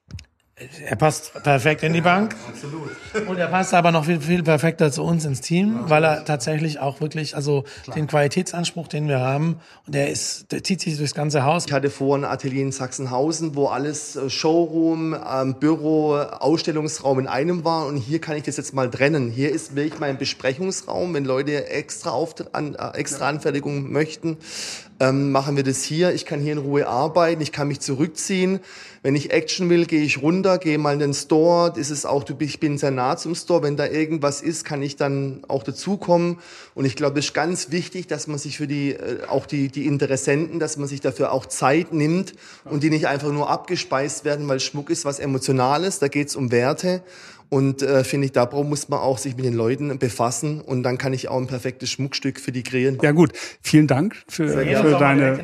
[0.87, 2.37] Er passt perfekt in die Bank.
[2.49, 3.29] Absolut.
[3.29, 6.79] Und er passt aber noch viel, viel perfekter zu uns ins Team, weil er tatsächlich
[6.81, 9.57] auch wirklich, also den Qualitätsanspruch, den wir haben,
[9.87, 11.67] und der ist, der zieht sich durchs ganze Haus.
[11.67, 17.27] Ich hatte vor ein Atelier in Sachsenhausen, wo alles äh, Showroom, ähm, Büro, Ausstellungsraum in
[17.27, 17.87] einem war.
[17.87, 19.31] Und hier kann ich das jetzt mal trennen.
[19.31, 21.15] Hier ist wirklich mein Besprechungsraum.
[21.15, 24.37] Wenn Leute extra, Auft an, äh, extra Anfertigung möchten,
[25.01, 26.13] ähm, machen wir das hier.
[26.13, 27.41] Ich kann hier in Ruhe arbeiten.
[27.41, 28.61] Ich kann mich zurückziehen.
[29.03, 31.73] Wenn ich Action will, gehe ich runter, gehe mal in den Store.
[31.75, 33.63] Das ist auch, du- ich bin sehr nah zum Store.
[33.63, 36.39] Wenn da irgendwas ist, kann ich dann auch dazukommen.
[36.75, 39.69] Und ich glaube, es ist ganz wichtig, dass man sich für die, äh, auch die,
[39.69, 42.35] die Interessenten, dass man sich dafür auch Zeit nimmt
[42.67, 46.37] und die nicht einfach nur abgespeist werden, weil Schmuck ist was Emotionales, da geht es
[46.37, 47.03] um Werte.
[47.53, 50.99] Und äh, finde ich, da muss man auch sich mit den Leuten befassen und dann
[50.99, 52.97] kann ich auch ein perfektes Schmuckstück für die kreieren.
[53.03, 55.37] Ja gut, vielen Dank für, für auch deine.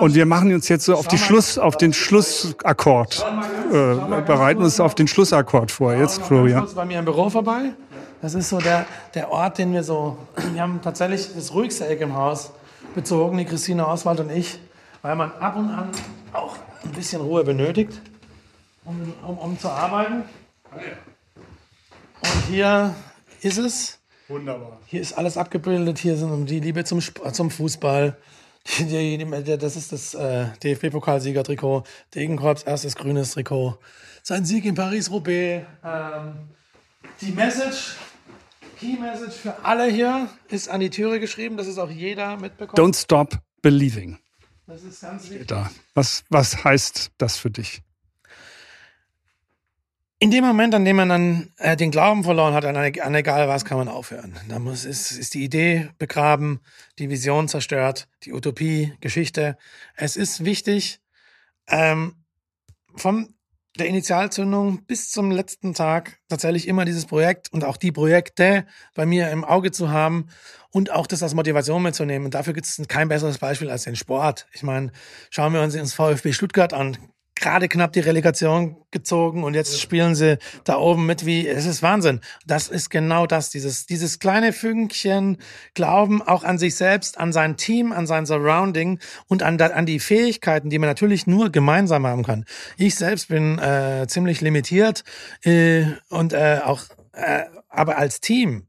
[0.00, 4.80] Und wir machen uns jetzt so auf die Schluss, auf den Schlussakkord, äh, bereiten uns
[4.80, 5.94] auf den Schlussakkord vor.
[5.94, 6.60] Jetzt, Florian.
[6.60, 7.72] kurz bei mir im Büro vorbei.
[8.22, 10.18] Das ist so der, der Ort, den wir so,
[10.52, 12.50] wir haben tatsächlich das ruhigste Eck im Haus
[12.94, 14.58] bezogen, die Christine Oswald und ich.
[15.02, 15.88] weil man ab und an
[16.32, 18.00] auch ein bisschen Ruhe benötigt,
[18.84, 20.24] um, um, um zu arbeiten.
[22.22, 22.94] Und hier
[23.40, 23.98] ist es.
[24.28, 24.78] Wunderbar.
[24.86, 25.98] Hier ist alles abgebildet.
[25.98, 27.00] Hier sind die Liebe zum,
[27.32, 28.16] zum Fußball.
[29.60, 31.84] Das ist das äh, DFB-Pokalsieger-Trikot.
[32.14, 33.78] Degenkorps erstes grünes Trikot.
[34.22, 35.66] Sein Sieg in Paris-Roubaix.
[35.82, 36.34] Ähm,
[37.20, 37.96] die Message,
[38.78, 42.78] Key Message für alle hier ist an die Türe geschrieben, dass es auch jeder mitbekommt.
[42.78, 44.18] Don't stop believing.
[44.66, 45.48] Das ist ganz wichtig.
[45.48, 45.70] Da.
[45.94, 47.82] Was, was heißt das für dich?
[50.22, 53.48] In dem Moment, an dem man dann äh, den Glauben verloren hat, an, an egal
[53.48, 54.38] was, kann man aufhören.
[54.50, 56.60] Da muss, ist, ist die Idee begraben,
[56.98, 59.56] die Vision zerstört, die Utopie, Geschichte.
[59.96, 61.00] Es ist wichtig,
[61.68, 62.16] ähm,
[62.94, 63.34] von
[63.78, 69.06] der Initialzündung bis zum letzten Tag tatsächlich immer dieses Projekt und auch die Projekte bei
[69.06, 70.28] mir im Auge zu haben
[70.70, 72.26] und auch das als Motivation mitzunehmen.
[72.26, 74.48] Und dafür gibt es kein besseres Beispiel als den Sport.
[74.52, 74.92] Ich meine,
[75.30, 76.98] schauen wir uns ins VfB Stuttgart an.
[77.40, 81.82] Gerade knapp die Relegation gezogen und jetzt spielen sie da oben mit wie, es ist
[81.82, 82.20] Wahnsinn.
[82.46, 85.38] Das ist genau das, dieses, dieses kleine Fünkchen
[85.74, 90.00] Glauben auch an sich selbst, an sein Team, an sein Surrounding und an, an die
[90.00, 92.44] Fähigkeiten, die man natürlich nur gemeinsam haben kann.
[92.76, 95.02] Ich selbst bin äh, ziemlich limitiert
[95.42, 96.82] äh, und äh, auch,
[97.12, 98.66] äh, aber als Team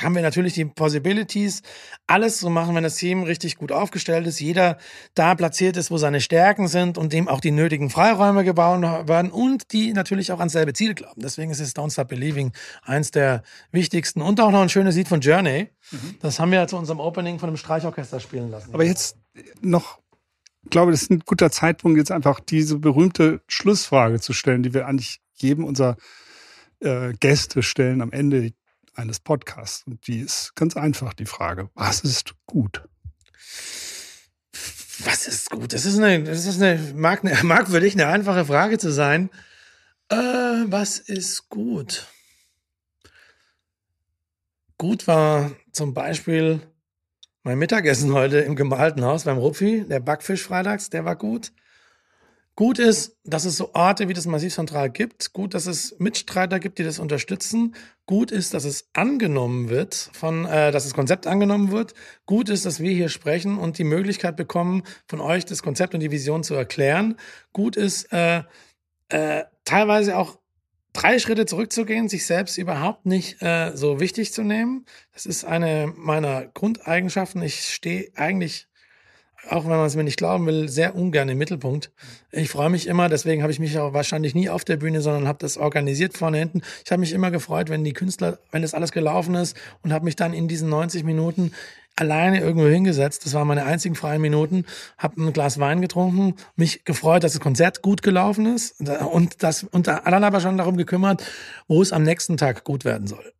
[0.00, 1.62] haben wir natürlich die Possibilities,
[2.06, 4.78] alles zu machen, wenn das Team richtig gut aufgestellt ist, jeder
[5.14, 9.30] da platziert ist, wo seine Stärken sind und dem auch die nötigen Freiräume gebaut werden
[9.30, 11.20] und die natürlich auch ans selbe Ziel glauben.
[11.20, 15.08] Deswegen ist es Don't Stop Believing eins der wichtigsten und auch noch ein schönes Lied
[15.08, 15.68] von Journey.
[16.20, 18.72] Das haben wir ja zu unserem Opening von einem Streichorchester spielen lassen.
[18.72, 19.18] Aber jetzt
[19.60, 19.98] noch,
[20.64, 24.72] ich glaube, das ist ein guter Zeitpunkt, jetzt einfach diese berühmte Schlussfrage zu stellen, die
[24.72, 25.96] wir eigentlich jedem unserer
[26.80, 28.52] äh, Gäste stellen am Ende
[28.94, 29.84] eines Podcasts.
[29.86, 32.82] Und die ist ganz einfach, die Frage, was ist gut?
[35.04, 35.72] Was ist gut?
[35.72, 38.92] Das ist eine, das ist eine, mag, eine, mag für dich eine einfache Frage zu
[38.92, 39.30] sein.
[40.08, 42.06] Äh, was ist gut?
[44.78, 46.60] Gut war zum Beispiel
[47.42, 51.52] mein Mittagessen heute im gemalten Haus beim Rupfi, der Backfisch freitags, der war gut.
[52.54, 55.32] Gut ist, dass es so Orte wie das Massiv Zentral gibt.
[55.32, 57.74] Gut, dass es Mitstreiter gibt, die das unterstützen.
[58.04, 61.94] Gut ist, dass es angenommen wird, von, äh, dass das Konzept angenommen wird.
[62.26, 66.00] Gut ist, dass wir hier sprechen und die Möglichkeit bekommen, von euch das Konzept und
[66.00, 67.16] die Vision zu erklären.
[67.54, 68.42] Gut ist, äh,
[69.08, 70.38] äh, teilweise auch
[70.92, 74.84] drei Schritte zurückzugehen, sich selbst überhaupt nicht äh, so wichtig zu nehmen.
[75.14, 77.40] Das ist eine meiner Grundeigenschaften.
[77.40, 78.66] Ich stehe eigentlich
[79.48, 81.90] auch wenn man es mir nicht glauben will, sehr ungern im Mittelpunkt.
[82.30, 85.26] Ich freue mich immer, deswegen habe ich mich auch wahrscheinlich nie auf der Bühne, sondern
[85.26, 86.62] habe das organisiert vorne hinten.
[86.84, 90.04] Ich habe mich immer gefreut, wenn die Künstler, wenn das alles gelaufen ist und habe
[90.04, 91.52] mich dann in diesen 90 Minuten
[91.96, 93.26] alleine irgendwo hingesetzt.
[93.26, 94.64] Das waren meine einzigen freien Minuten,
[94.96, 99.64] habe ein Glas Wein getrunken, mich gefreut, dass das Konzert gut gelaufen ist und das
[99.64, 101.22] und dann aber schon darum gekümmert,
[101.68, 103.32] wo es am nächsten Tag gut werden soll.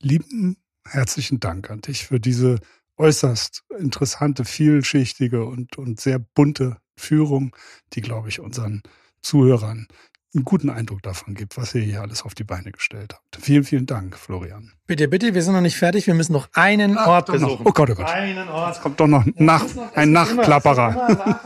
[0.00, 2.58] Lieben herzlichen Dank an dich für diese
[2.98, 7.56] äußerst interessante, vielschichtige und, und sehr bunte Führung,
[7.94, 8.82] die, glaube ich, unseren
[9.22, 9.86] Zuhörern
[10.34, 13.44] einen guten Eindruck davon gibt, was ihr hier alles auf die Beine gestellt habt.
[13.44, 14.72] Vielen, vielen Dank, Florian.
[14.86, 17.48] Bitte, bitte, wir sind noch nicht fertig, wir müssen noch einen Ort doch noch.
[17.48, 17.66] besuchen.
[17.66, 18.08] Oh Gott, oh Gott.
[18.08, 18.80] Einen Ort.
[18.80, 21.36] Kommt doch noch nach, ein Nachplapperer.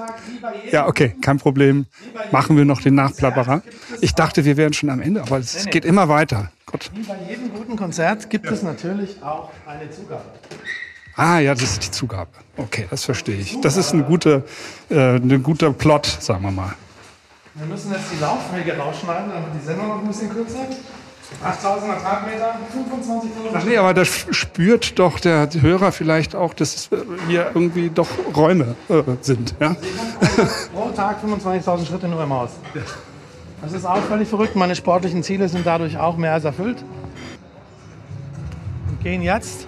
[0.70, 1.86] Ja, okay, kein Problem.
[2.30, 3.62] Machen wir noch den Nachplapperer.
[4.01, 6.53] Ich dachte, wir wären schon am Ende, aber es geht immer weiter.
[6.66, 6.90] Gott.
[6.94, 10.24] Wie bei jedem guten Konzert gibt es natürlich auch eine Zugabe.
[11.17, 12.31] Ah, ja, das ist die Zugabe.
[12.59, 13.59] Okay, das verstehe ich.
[13.62, 14.43] Das ist ein guter,
[14.91, 16.75] äh, ein guter Plot, sagen wir mal.
[17.55, 20.67] Wir müssen jetzt die Laufwege rausschneiden, damit die Sendung noch ein bisschen kürzer.
[21.43, 26.89] 8000 Quadratmeter, 25 Ach nee, aber das spürt doch der Hörer vielleicht auch, dass
[27.27, 29.55] hier irgendwie doch Räume äh, sind.
[29.59, 29.75] Ja?
[30.73, 32.51] Pro Tag 25.000 Schritte nur im Haus.
[33.62, 34.55] Das ist auch völlig verrückt.
[34.55, 36.85] Meine sportlichen Ziele sind dadurch auch mehr als erfüllt.
[38.89, 39.67] Wir gehen jetzt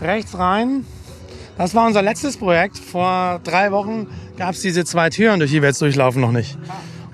[0.00, 0.84] rechts rein.
[1.56, 2.78] Das war unser letztes Projekt.
[2.78, 6.58] Vor drei Wochen gab es diese zwei Türen, durch die wir jetzt durchlaufen, noch nicht.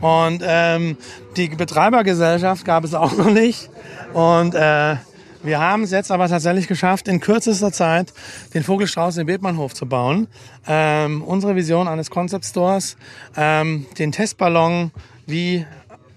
[0.00, 0.96] Und ähm,
[1.36, 3.68] die Betreibergesellschaft gab es auch noch nicht.
[4.14, 4.96] Und äh,
[5.42, 8.12] wir haben es jetzt aber tatsächlich geschafft, in kürzester Zeit
[8.52, 10.28] den Vogelstrauß im Bethmannhof zu bauen.
[10.66, 12.96] Ähm, unsere Vision eines Concept Stores,
[13.36, 14.90] ähm, den Testballon
[15.26, 15.66] wie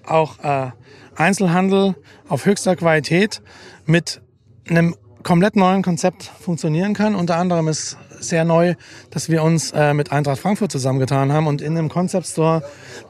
[0.05, 0.71] auch äh,
[1.15, 1.95] Einzelhandel
[2.27, 3.41] auf höchster Qualität
[3.85, 4.21] mit
[4.69, 7.15] einem komplett neuen Konzept funktionieren kann.
[7.15, 8.75] Unter anderem ist sehr neu,
[9.09, 12.63] dass wir uns äh, mit Eintracht Frankfurt zusammengetan haben und in dem Concept Store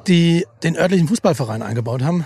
[0.07, 2.25] die den örtlichen Fußballverein eingebaut haben.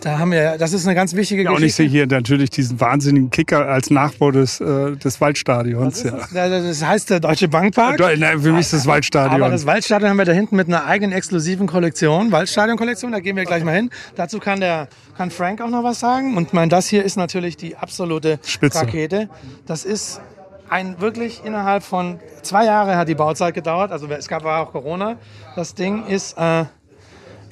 [0.00, 1.82] Da haben wir, das ist eine ganz wichtige Ja, und Geschichte.
[1.84, 6.02] ich sehe hier natürlich diesen wahnsinnigen Kicker als Nachbau des, äh, des Waldstadions.
[6.02, 6.10] Ja.
[6.10, 7.98] Das das heißt der Deutsche Bankpark.
[8.00, 9.42] Äh, nein, Für mich ist das Waldstadion.
[9.42, 13.36] Aber das Waldstadion haben wir da hinten mit einer eigenen exklusiven Kollektion, Waldstadion-Kollektion, da gehen
[13.36, 13.90] wir gleich mal hin.
[14.16, 16.36] Dazu kann der kann Frank auch noch was sagen.
[16.36, 18.80] Und mein, das hier ist natürlich die absolute Spitze.
[18.80, 19.28] Rakete.
[19.66, 20.20] Das ist
[20.68, 23.92] ein wirklich innerhalb von zwei Jahre hat die Bauzeit gedauert.
[23.92, 25.16] Also es gab auch Corona.
[25.56, 26.64] Das Ding ist äh,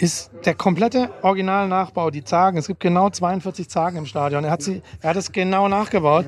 [0.03, 2.59] ist der komplette Originalnachbau, die Zagen.
[2.59, 4.43] Es gibt genau 42 Zagen im Stadion.
[4.43, 6.27] Er hat, sie, er hat es genau nachgebaut.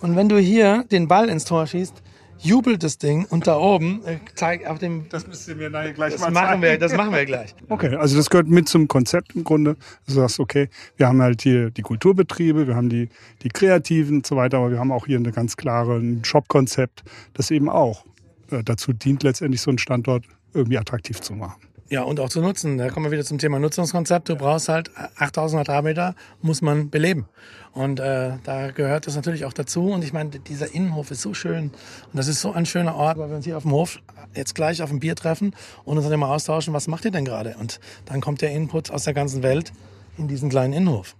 [0.00, 2.00] Und wenn du hier den Ball ins Tor schießt,
[2.38, 5.08] jubelt das Ding und da oben äh, zeig auf dem.
[5.08, 7.56] das müsst ihr mir nachher gleich Das machen wir, das machen wir gleich.
[7.68, 9.76] Okay, also das gehört mit zum Konzept im Grunde.
[10.06, 13.08] Du sagst, okay, wir haben halt hier die Kulturbetriebe, wir haben die,
[13.42, 17.02] die Kreativen und so weiter, aber wir haben auch hier eine ganz klare ein Shop-Konzept,
[17.34, 18.04] das eben auch
[18.52, 20.24] äh, dazu dient, letztendlich so einen Standort
[20.54, 21.71] irgendwie attraktiv zu machen.
[21.92, 22.78] Ja, und auch zu nutzen.
[22.78, 24.30] Da kommen wir wieder zum Thema Nutzungskonzept.
[24.30, 27.26] Du brauchst halt 8000 Quadratmeter, muss man beleben.
[27.72, 29.90] Und äh, da gehört das natürlich auch dazu.
[29.90, 31.64] Und ich meine, dieser Innenhof ist so schön.
[31.64, 34.00] Und das ist so ein schöner Ort, weil wir uns hier auf dem Hof
[34.32, 37.26] jetzt gleich auf ein Bier treffen und uns dann immer austauschen, was macht ihr denn
[37.26, 37.56] gerade?
[37.60, 39.70] Und dann kommt der Input aus der ganzen Welt
[40.16, 41.14] in diesen kleinen Innenhof.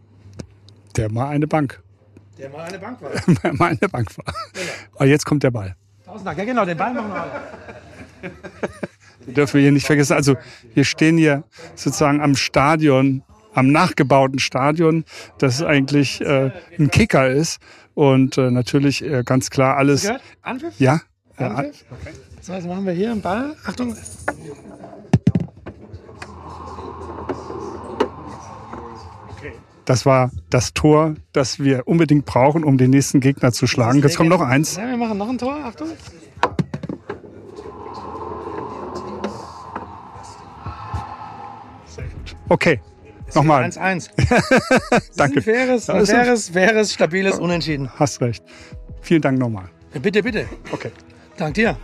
[0.96, 1.82] Der mal eine Bank,
[2.38, 3.10] Der mal eine Bank war.
[3.52, 4.32] mal eine Bank war.
[4.94, 5.76] Aber jetzt kommt der Ball.
[6.06, 6.38] Tausend Dank.
[6.38, 7.42] Ja, genau, den Ball machen wir alle.
[9.26, 10.14] Dürfen wir hier nicht vergessen.
[10.14, 10.36] Also
[10.74, 11.44] wir stehen hier
[11.74, 13.22] sozusagen am Stadion,
[13.54, 15.04] am nachgebauten Stadion,
[15.38, 17.58] das eigentlich äh, ein Kicker ist.
[17.94, 20.10] Und äh, natürlich äh, ganz klar alles.
[20.40, 20.78] Anpfiff?
[20.78, 21.00] Ja,
[21.36, 21.84] Anpfiff?
[22.40, 23.54] So, jetzt machen wir hier einen Ball.
[23.64, 23.94] Achtung.
[29.84, 34.00] das war das Tor, das wir unbedingt brauchen, um den nächsten Gegner zu schlagen.
[34.00, 34.76] Jetzt kommt noch eins.
[34.76, 35.54] Ja, wir machen noch ein Tor.
[35.64, 35.88] Achtung.
[42.48, 42.80] Okay,
[43.34, 43.64] nochmal.
[43.64, 44.10] 1-1.
[45.16, 45.38] Danke.
[45.38, 47.90] Ein faires, ein faires, faires, stabiles Unentschieden.
[47.98, 48.44] Hast recht.
[49.00, 49.68] Vielen Dank nochmal.
[50.00, 50.46] Bitte, bitte.
[50.70, 50.90] Okay.
[51.36, 51.76] Dank dir.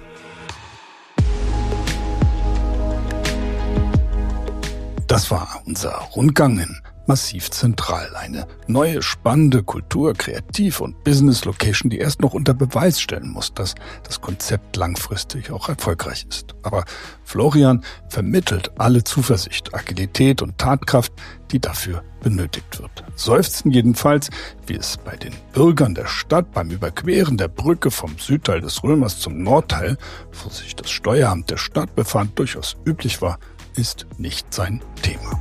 [5.07, 6.77] Das war unser Rundgang in
[7.09, 8.15] Massiv Zentral.
[8.15, 13.75] Eine neue, spannende Kultur-, Kreativ- und Business-Location, die erst noch unter Beweis stellen muss, dass
[14.05, 16.55] das Konzept langfristig auch erfolgreich ist.
[16.63, 16.85] Aber
[17.25, 21.15] Florian vermittelt alle Zuversicht, Agilität und Tatkraft,
[21.51, 22.91] die dafür benötigt wird.
[23.17, 24.29] Seufzen jedenfalls,
[24.67, 29.19] wie es bei den Bürgern der Stadt beim Überqueren der Brücke vom Südteil des Römers
[29.19, 29.97] zum Nordteil,
[30.45, 33.39] wo sich das Steueramt der Stadt befand, durchaus üblich war,
[33.77, 35.41] ist nicht sein Thema.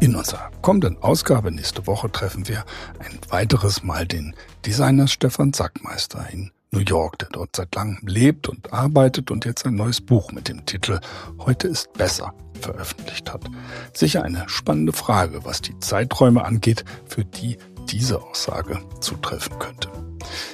[0.00, 2.64] In unserer kommenden Ausgabe nächste Woche treffen wir
[2.98, 4.34] ein weiteres Mal den
[4.66, 9.64] Designer Stefan Sackmeister in New York, der dort seit langem lebt und arbeitet und jetzt
[9.64, 11.00] ein neues Buch mit dem Titel
[11.38, 13.44] Heute ist besser veröffentlicht hat.
[13.92, 19.88] Sicher eine spannende Frage, was die Zeiträume angeht, für die diese Aussage zutreffen könnte.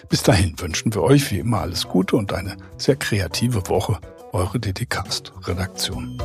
[0.09, 3.99] Bis dahin wünschen wir euch wie immer alles Gute und eine sehr kreative Woche.
[4.32, 6.18] Eure DDcast Redaktion.